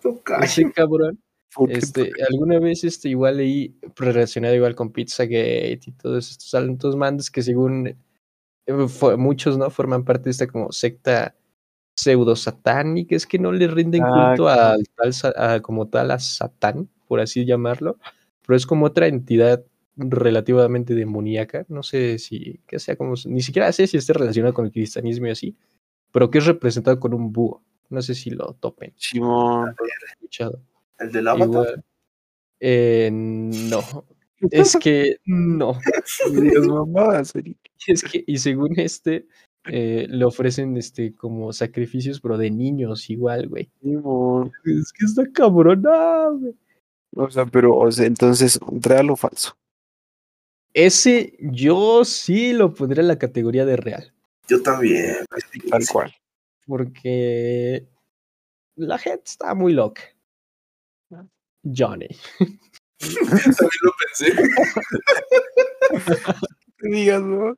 [0.00, 0.44] Tocayo.
[0.44, 1.20] Ese cabrón,
[1.68, 7.30] este, alguna vez este igual leí relacionado igual con Pizzagate y todos estos altos mandos
[7.30, 7.96] que según
[9.16, 11.34] muchos no forman parte de esta como secta
[11.96, 17.20] pseudo satánica, es que no le rinden Ah, culto a- como tal a Satán, por
[17.20, 17.98] así llamarlo,
[18.46, 19.64] pero es como otra entidad
[19.96, 24.66] relativamente demoníaca, no sé si que sea como ni siquiera sé si esté relacionado con
[24.66, 25.56] el cristianismo y así,
[26.12, 27.62] pero que es representado con un búho.
[27.90, 28.92] No sé si lo topen.
[28.96, 29.74] Simón.
[30.98, 31.48] El del avatar.
[31.48, 31.84] Igual.
[32.60, 34.04] Eh, no.
[34.50, 35.78] Es que no.
[36.32, 37.58] no mamadas, Eric.
[37.86, 39.26] Es que, y según este,
[39.66, 43.70] eh, le ofrecen este como sacrificios, pero de niños igual, güey.
[44.64, 46.54] Es que está cabrona, güey.
[47.16, 49.56] O sea, pero, o sea, entonces, ¿real o falso?
[50.74, 54.12] Ese yo sí lo pondría en la categoría de real.
[54.46, 55.16] Yo también.
[55.70, 56.14] Tal cual.
[56.66, 57.88] Porque
[58.76, 60.02] la gente está muy loca.
[61.64, 62.08] Johnny.
[62.98, 64.32] También lo pensé.
[66.80, 67.56] No digas, ¿no?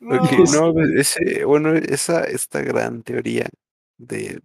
[0.00, 3.48] No, pues, ese, bueno, esa, esta gran teoría
[3.98, 4.40] de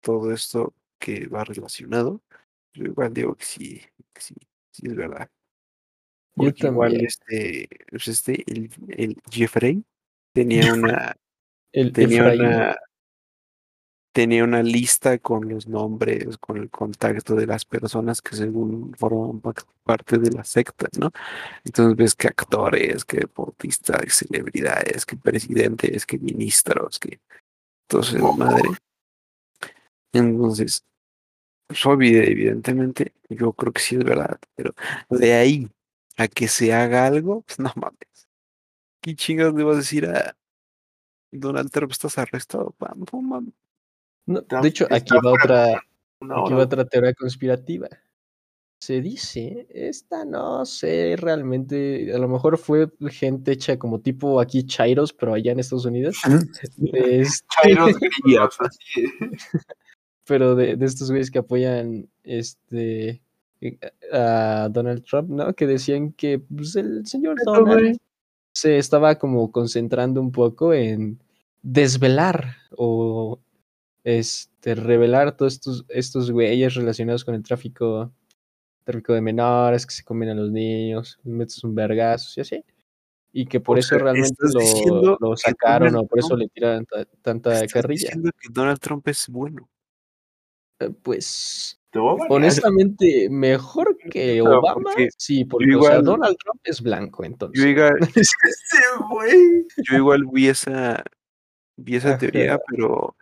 [0.00, 2.22] todo esto que va relacionado,
[2.72, 3.82] yo igual digo que sí,
[4.14, 4.34] que sí,
[4.70, 5.28] sí es verdad.
[6.36, 9.84] Yo Porque igual este, pues este, el, el Jeffrey
[10.32, 11.14] tenía una,
[11.72, 12.46] El tenía Efraín.
[12.46, 12.76] una,
[14.12, 19.40] tenía una lista con los nombres, con el contacto de las personas que según forman
[19.40, 19.54] pa-
[19.84, 21.10] parte de la secta, ¿no?
[21.64, 27.20] Entonces ves que actores, que deportistas, que celebridades, que presidentes, que ministros, que
[27.88, 28.70] entonces madre.
[30.12, 30.84] Entonces,
[31.84, 34.74] obvio, evidentemente, yo creo que sí es verdad, pero
[35.08, 35.70] de ahí
[36.16, 38.28] a que se haga algo, pues no mames.
[39.00, 40.36] ¿Qué chingados le vas a decir a
[41.32, 41.92] Donald Trump?
[41.92, 42.92] Estás arrestado, pa?
[42.96, 43.54] No mames.
[44.26, 47.88] No, de hecho, aquí va otra, aquí va otra teoría conspirativa.
[48.82, 54.64] Se dice, esta no sé realmente, a lo mejor fue gente hecha como tipo aquí
[54.64, 56.16] Chairos, pero allá en Estados Unidos.
[56.94, 57.96] Este, Chairos
[60.24, 63.20] pero de, de estos güeyes que apoyan este
[64.12, 65.52] a Donald Trump, ¿no?
[65.54, 67.98] Que decían que pues, el señor Donald
[68.54, 71.22] se estaba como concentrando un poco en
[71.62, 73.38] desvelar o
[74.04, 78.12] este revelar todos estos, estos güeyes relacionados con el tráfico,
[78.84, 82.64] tráfico de menores, que se comen a los niños, metes un vergazo y así.
[83.32, 84.34] Y que por O eso sea, realmente
[85.20, 88.00] lo, sacaron o por eso Trump- le tiran ta- tanta Estás carrilla.
[88.08, 89.68] diciendo que Donald Trump es bueno.
[90.80, 91.76] Eh, Pues.
[92.28, 94.74] Honestamente, mejor que No, Obama.
[94.74, 97.60] porque Sí, porque o sea, igual- Donald Trump es blanco, entonces.
[97.60, 97.94] Yo igual,
[99.90, 101.02] yo igual vi esa,
[101.76, 103.16] vi esa teoría, pero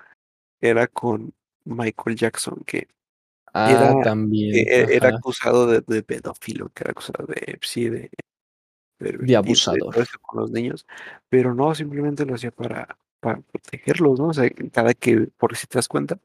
[0.60, 1.32] era con
[1.64, 2.88] Michael Jackson, que
[3.52, 4.54] ah, era- también.
[4.54, 8.10] e- e- era acusado de, de pedófilo, que era acusado de, sí, de,
[9.36, 9.94] abusador.
[10.20, 10.86] con los niños,
[11.28, 14.28] pero no, simplemente lo hacía para, para protegerlos, ¿no?
[14.28, 16.18] O sea, cada que, por si te das cuenta,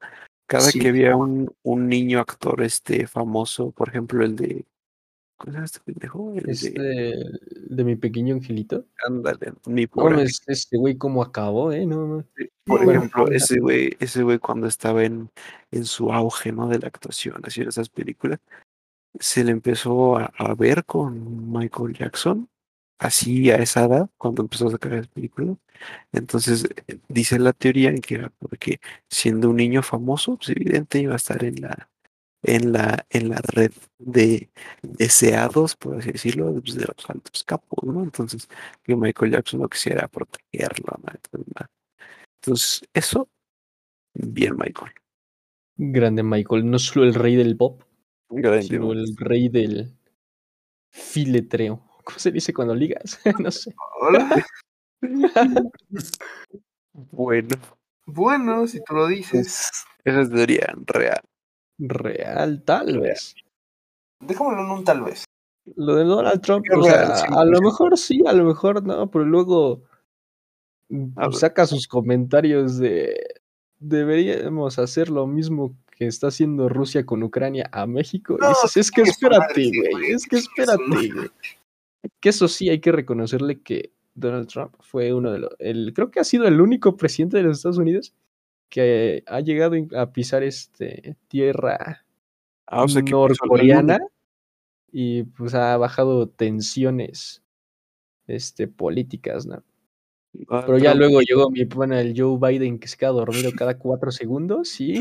[0.48, 0.80] cada Sí.
[0.80, 4.66] que había un, un niño actor este famoso, por ejemplo, el de,
[5.38, 6.34] ¿cómo se llama este pendejo?
[6.36, 8.86] El Este de, de mi pequeño angelito.
[9.06, 11.86] ándale, mi No mames, este güey cómo acabó, ¿eh?
[11.86, 12.24] No.
[12.66, 15.30] Por ejemplo, ese güey, ese güey cuando estaba en,
[15.72, 16.68] en su auge, ¿no?
[16.68, 18.40] De la actuación, así en esas películas,
[19.20, 22.50] se le empezó a, a ver con Michael Jackson,
[23.00, 25.58] así a esa edad, cuando empezó a sacar las películas.
[26.14, 26.68] Entonces,
[27.10, 28.80] dice la teoría en que era porque
[29.10, 31.90] siendo un niño famoso, pues evidente iba a estar en la,
[32.44, 34.50] en la, en la red de
[34.82, 38.04] deseados, por así decirlo, pues, de los altos capos, ¿no?
[38.04, 38.48] Entonces,
[38.84, 41.68] que Michael Jackson lo quisiera protegerlo, ¿no?
[42.42, 43.30] Entonces, eso,
[44.14, 44.92] bien, Michael.
[45.76, 47.82] Grande Michael, no solo el rey del pop,
[48.30, 49.98] Grande, sino el rey del
[50.92, 51.82] filetreo.
[52.04, 53.20] ¿Cómo se dice cuando ligas?
[53.40, 53.74] no sé.
[54.02, 54.46] Hola.
[56.96, 57.56] Bueno,
[58.06, 59.68] Bueno, si tú lo dices.
[60.04, 61.22] esa es teoría real.
[61.80, 63.36] Real, tal vez.
[64.20, 65.26] Déjamelo en un tal vez.
[65.76, 67.64] Lo de Donald Trump, Es o real, sea, a lo 100%.
[67.64, 69.84] mejor sí, a lo mejor no, pero luego
[70.90, 71.34] ver.
[71.34, 73.18] saca sus comentarios de
[73.80, 78.38] deberíamos hacer lo mismo que está haciendo Rusia con Ucrania a México.
[78.40, 81.30] No, y dices, es que espérate, güey, es que espérate, güey.
[82.20, 86.12] Que eso sí hay que reconocerle que Donald Trump fue uno de los, el, creo
[86.12, 88.14] que ha sido el único presidente de los Estados Unidos
[88.74, 92.04] que ha llegado a pisar este tierra
[92.66, 94.00] Ah, o sea, norcoreana
[94.92, 97.44] y pues ha bajado tensiones
[98.26, 99.64] este, políticas, ¿no?
[100.50, 103.52] Ah, Pero ya Trump- luego llegó mi pana el Joe Biden que se queda dormido
[103.56, 104.96] cada cuatro segundos y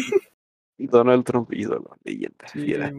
[0.77, 2.93] Donald Trump, ídolo, leyenda, Sí, fiera,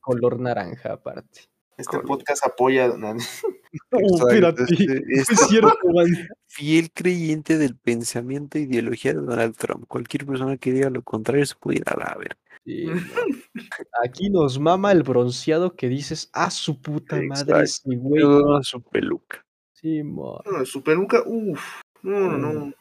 [0.00, 1.40] color naranja aparte.
[1.76, 2.88] Este podcast apoya.
[2.88, 3.14] ¿no?
[3.90, 5.74] Este- es cierto.
[6.46, 9.86] Fiel creyente del pensamiento e ideología de Donald Trump.
[9.88, 12.36] Cualquier persona que diga lo contrario se puede ir a la ver.
[12.64, 12.86] Sí.
[14.04, 18.20] Aquí nos mama el bronceado que dices, ah, su puta madre, ese güey.
[18.20, 19.44] Toda su peluca.
[19.72, 20.42] Sí, mo.
[20.44, 21.80] No, su peluca, uff.
[22.02, 22.72] No, no, no.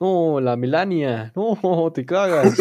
[0.00, 2.58] No, la Melania, no, te cagas.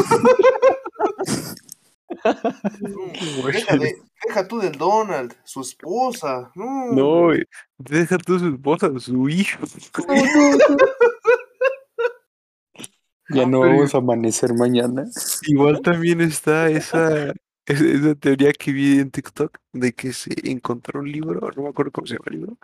[2.80, 3.50] No,
[4.28, 6.52] deja tú del Donald, su esposa.
[6.56, 7.30] No,
[7.78, 9.60] deja tú su esposa, su hijo.
[13.30, 15.06] Ya no pero- vamos a amanecer mañana.
[15.48, 17.32] Igual también está esa,
[17.66, 21.70] esa, esa teoría que vi en TikTok de que se encontró un libro, no me
[21.70, 22.58] acuerdo cómo se llama el libro,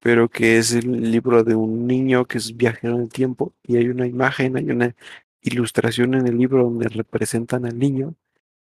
[0.00, 3.76] pero que es el libro de un niño que es viajero en el tiempo y
[3.78, 4.94] hay una imagen, hay una
[5.42, 8.14] ilustración en el libro donde representan al niño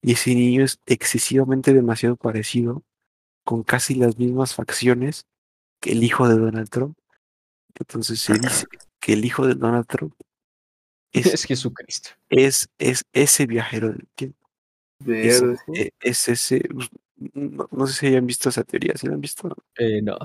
[0.01, 2.83] y ese niño es excesivamente demasiado parecido,
[3.43, 5.25] con casi las mismas facciones
[5.81, 6.97] que el hijo de Donald Trump.
[7.79, 8.65] Entonces se dice
[8.99, 10.13] que el hijo de Donald Trump
[11.11, 12.11] es, Es Jesucristo.
[12.29, 14.49] es, es ese viajero del tiempo.
[15.05, 15.41] Es,
[15.73, 16.61] eh, es ese.
[16.75, 16.89] us-
[17.33, 19.53] No, no sé si hayan visto esa teoría, ¿sí la han visto?
[19.77, 20.17] Eh, no.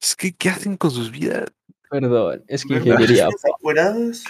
[0.00, 1.46] Es que, ¿qué hacen con sus vidas?
[1.90, 2.90] Perdón, es que ¿Verdad?
[3.00, 3.28] ingeniería.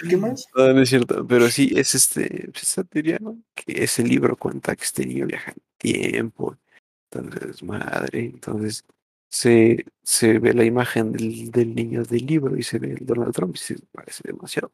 [0.09, 0.45] ¿Qué más?
[0.55, 3.41] No, no es cierto, pero sí, es este, esa teoría, ¿no?
[3.55, 6.57] Que ese libro cuenta que este niño viaja en tiempo,
[7.11, 8.85] entonces, madre, entonces
[9.29, 13.33] se, se ve la imagen del, del niño del libro y se ve el Donald
[13.33, 14.71] Trump y se parece demasiado.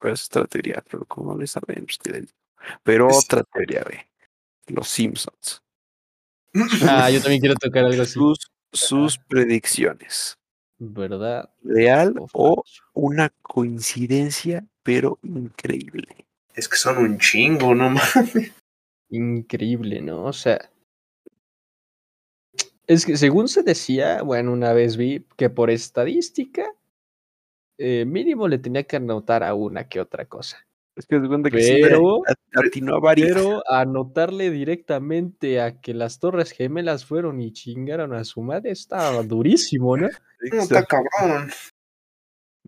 [0.00, 1.86] Pero esa es otra teoría, pero como no le saben.
[2.82, 4.08] Pero otra teoría, ve,
[4.68, 5.62] los Simpsons,
[6.82, 8.12] Ah, yo también quiero tocar algo así.
[8.12, 10.38] sus, sus predicciones,
[10.92, 11.50] ¿Verdad?
[11.62, 16.26] real o una coincidencia, pero increíble.
[16.54, 18.52] Es que son un chingo, no mames.
[19.10, 20.24] Increíble, ¿no?
[20.24, 20.70] O sea.
[22.86, 26.70] Es que según se decía, bueno, una vez vi que por estadística,
[27.78, 30.66] eh, mínimo le tenía que anotar a una que otra cosa.
[30.96, 32.22] Es que se cuenta que sí, Pero,
[32.54, 33.32] atinó a varias.
[33.32, 39.22] pero anotarle directamente a que las Torres Gemelas fueron y chingaron a su madre estaba
[39.24, 40.08] durísimo, ¿no?
[40.52, 41.50] No, está cabrón.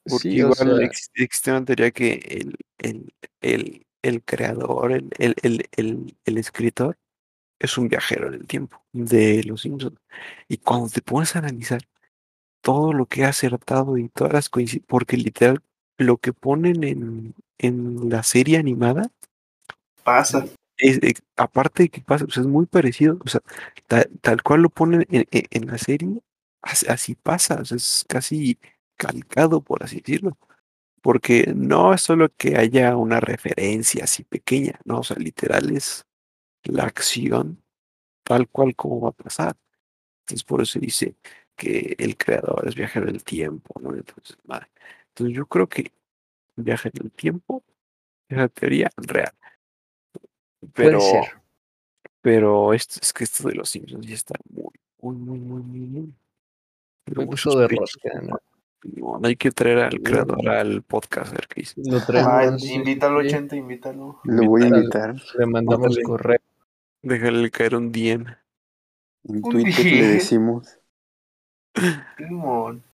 [0.09, 4.93] Porque Sí, o igual sea, existe, existe una teoría que el, el, el, el creador,
[4.93, 6.97] el, el, el, el, el escritor,
[7.59, 9.99] es un viajero en el tiempo de los Simpsons.
[10.49, 11.81] Y cuando te pones a analizar
[12.63, 15.63] todo lo que ha acertado y todas las coincidencias, porque literal
[15.99, 19.11] lo que ponen en, en la serie animada,
[20.05, 20.45] Pasa.
[20.77, 23.41] es, es- aparte de que pasa, o sea, es muy parecido, o sea,
[23.87, 26.21] ta- tal cual lo ponen en, en- en la serie,
[26.63, 28.59] así, así pasa, o sea, es casi
[28.97, 30.37] calcado, por así decirlo.
[31.03, 36.07] Porque no es solo que haya una referencia así pequeña, no, o sea, literal es
[36.65, 37.63] la acción
[38.25, 39.57] tal cual como va a pasar.
[40.23, 41.17] Entonces, por eso dice
[41.57, 43.95] que el creador es viajero del tiempo, ¿no?
[43.95, 44.69] Entonces, madre.
[45.17, 45.93] Entonces, yo creo que
[46.57, 47.65] viaje en el tiempo
[48.29, 49.33] es la teoría real.
[50.75, 51.41] Pero, puede ser.
[52.21, 56.13] pero esto es que esto de los Simpsons ya está muy, muy, muy, muy, muy,
[57.15, 57.27] muy.
[57.27, 58.39] puso de rosca, ¿no?
[59.23, 61.81] Hay que traer al creador al podcast a ver qué dice.
[61.83, 62.31] Lo traemos.
[62.31, 63.29] Ah, sí, invítalo, sí.
[63.29, 64.21] 80, invítalo.
[64.23, 65.15] Lo voy a invitar.
[65.39, 66.03] Le mandamos Ándale.
[66.03, 66.41] correo.
[67.03, 68.27] Déjale caer un DM.
[69.25, 70.79] En Un Twitter le decimos.
[72.19, 72.86] Simón.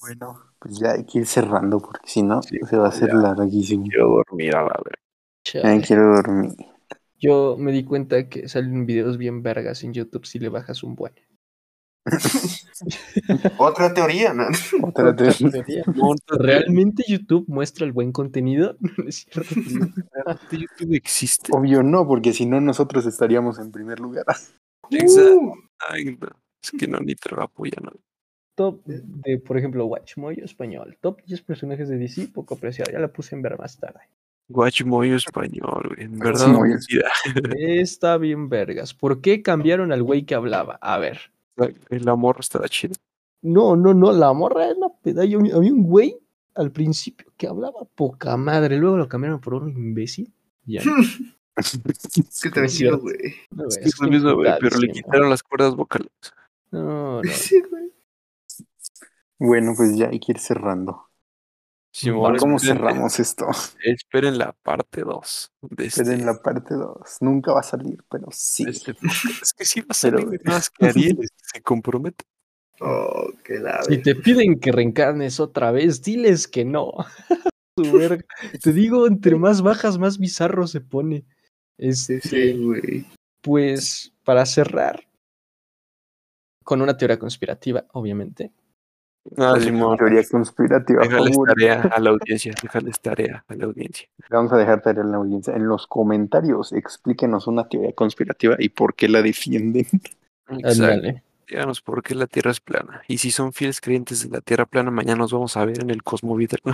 [0.00, 3.08] Bueno, pues ya hay que ir cerrando porque si no Sí, se va a hacer
[3.08, 3.14] ya.
[3.14, 3.84] larguísimo.
[3.84, 5.02] Quiero dormir a la verga.
[5.44, 6.52] Ya quiero dormir.
[7.18, 10.94] Yo me di cuenta que salen videos bien vergas en YouTube si le bajas un
[10.94, 11.12] buen.
[13.58, 14.44] Otra teoría, ¿no?
[14.82, 15.84] Otra teoría.
[16.26, 18.76] ¿Realmente YouTube muestra el buen contenido?
[18.98, 19.54] No es cierto.
[20.12, 21.52] ¿Realmente YouTube existe?
[21.54, 24.24] Obvio no, porque si no nosotros estaríamos en primer lugar.
[24.90, 25.54] Exacto.
[25.78, 26.28] Ay, no.
[26.62, 27.92] Es que no, ni te lo apoya, ¿no?
[28.54, 30.96] Top de, por ejemplo, Watchmoyo español.
[31.00, 32.92] Top 10 personajes de DC poco apreciado.
[32.92, 34.00] Ya la puse en ver más tarde.
[34.48, 36.04] Guachimoyo español, güey.
[36.06, 37.10] En verdad, mentira.
[37.56, 38.92] Está bien vergas.
[38.92, 40.78] ¿Por qué cambiaron al güey que hablaba?
[40.82, 41.32] A ver.
[41.88, 42.94] El amor está chido.
[43.42, 45.36] No, no, no, la morra es una pedalla.
[45.38, 46.16] Había un güey
[46.54, 48.76] al principio que hablaba poca madre.
[48.76, 50.32] Luego lo cambiaron por un imbécil.
[50.64, 50.82] Ya.
[52.42, 53.16] Qué tranquilo, güey.
[53.50, 56.10] No, Es güey, que es lo que mismo, güey, pero le quitaron las cuerdas vocales.
[56.70, 57.22] No, no.
[57.30, 57.91] Sí, güey.
[59.44, 61.08] Bueno, pues ya hay que ir cerrando.
[61.94, 63.48] Simón, ¿Cómo esperen- cerramos esto?
[63.84, 67.16] Esperen la parte 2 de este, Pero la parte 2.
[67.20, 68.64] Nunca va a salir, pero sí.
[68.68, 68.92] este.
[69.42, 72.24] Es que sí va a Pero- salir, nada más que Ariel se compromete.
[72.80, 76.92] Oh, qué la Si te piden que reencarnes otra vez, diles que no.
[77.76, 78.24] Su verga.
[78.62, 81.24] Te digo, entre más bajas, más bizarro se pone.
[81.78, 83.06] Este, sí, güey.
[83.42, 85.06] Pues para cerrar,
[86.64, 88.52] con una teoría conspirativa, obviamente.
[89.36, 91.02] Ah, Pues, Simón, Teoría conspirativa.
[91.02, 94.08] déjales tarea a la audiencia, déjales tarea a la audiencia.
[94.30, 95.54] Vamos a dejar tarea en la audiencia.
[95.54, 99.86] En los comentarios, explíquenos una teoría conspirativa y por qué la defienden.
[100.48, 101.20] Exacto.
[101.48, 103.02] Díganos por qué la Tierra es plana.
[103.08, 105.90] Y si son fieles creyentes de la Tierra plana, mañana nos vamos a ver en
[105.90, 106.56] el Cosmovita.
[106.64, 106.72] No.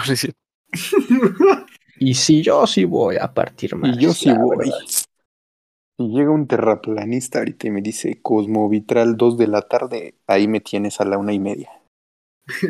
[2.00, 3.96] Y si yo sí voy a partir más.
[3.96, 4.58] Y yo sí voy.
[4.58, 4.78] verdad.
[4.86, 10.60] Si llega un terraplanista ahorita y me dice Cosmovitral 2 de la tarde, ahí me
[10.60, 11.70] tienes a la una y media.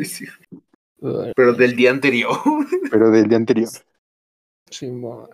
[0.03, 0.25] Sí,
[1.35, 2.31] Pero del día anterior.
[2.91, 3.69] Pero del día anterior.
[4.69, 5.29] Simón.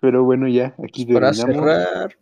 [0.00, 1.64] Pero bueno, ya, aquí Para terminamos.
[1.64, 2.18] cerrar,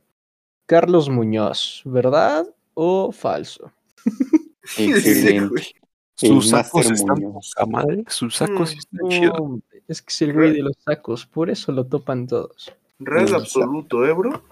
[0.66, 3.72] Carlos Muñoz, ¿verdad o falso?
[4.78, 5.72] Excelente.
[6.22, 8.04] El Sus sacos están poca madre.
[8.08, 9.60] Sus sacos Mm, están chidos.
[9.88, 12.70] Es que es el güey de los sacos, por eso lo topan todos.
[12.98, 14.42] Real absoluto, ¿eh, bro?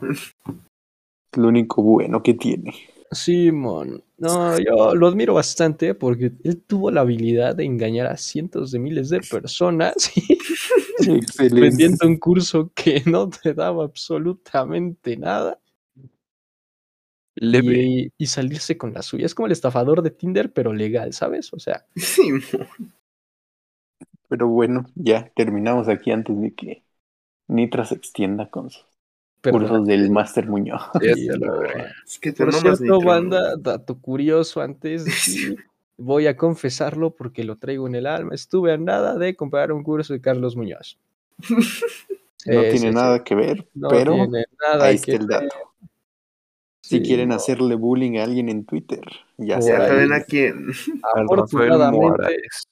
[1.36, 2.72] Lo único bueno que tiene.
[3.10, 8.70] Simón, no, yo lo admiro bastante porque él tuvo la habilidad de engañar a cientos
[8.70, 10.10] de miles de personas
[11.50, 15.58] vendiendo un curso que no te daba absolutamente nada.
[17.40, 19.24] Y, y salirse con la suya.
[19.26, 21.52] Es como el estafador de Tinder, pero legal, ¿sabes?
[21.52, 22.30] O sea, Sí,
[24.28, 26.84] Pero bueno, ya terminamos aquí antes de que
[27.48, 28.86] Nitra se extienda con sus
[29.40, 29.68] perdón.
[29.68, 30.82] cursos del Máster Muñoz.
[31.00, 31.28] Sí,
[32.04, 35.56] es que te Por cierto, Nitro, banda, dato curioso antes de
[35.96, 38.34] voy a confesarlo porque lo traigo en el alma.
[38.34, 40.98] Estuve a nada de comprar un curso de Carlos Muñoz.
[42.46, 42.94] No tiene sí, sí.
[42.94, 45.54] nada que ver, No pero tiene nada ahí está que el dato.
[45.56, 45.88] ver.
[46.82, 47.34] Si quieren no.
[47.34, 49.02] hacerle bullying a alguien en Twitter,
[49.36, 50.12] ya saben.
[50.12, 50.68] a quién.
[51.14, 52.68] Afortunadamente, Morales.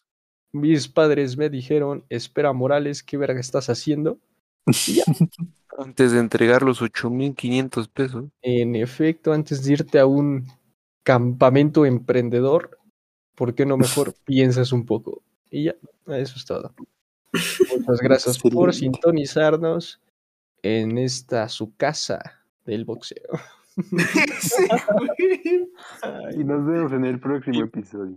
[0.52, 4.18] mis padres me dijeron, espera Morales, ¿qué verga estás haciendo?
[5.78, 8.24] Antes de entregar los 8500 pesos.
[8.40, 10.46] En efecto, antes de irte a un
[11.02, 12.78] campamento emprendedor,
[13.34, 15.22] ¿por qué no mejor piensas un poco?
[15.50, 16.74] Y ya, eso es todo.
[17.32, 20.00] Muchas gracias por sintonizarnos
[20.62, 22.20] en esta su casa
[22.64, 23.38] del boxeo.
[24.40, 24.64] Sí.
[26.38, 28.16] Y nos vemos en el próximo episodio.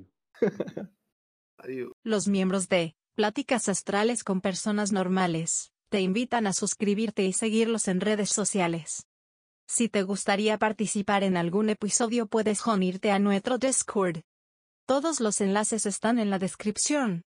[1.58, 1.92] Adiós.
[2.02, 8.00] Los miembros de Pláticas Astrales con Personas Normales te invitan a suscribirte y seguirlos en
[8.00, 9.08] redes sociales.
[9.68, 14.22] Si te gustaría participar en algún episodio puedes unirte a nuestro Discord.
[14.86, 17.24] Todos los enlaces están en la descripción.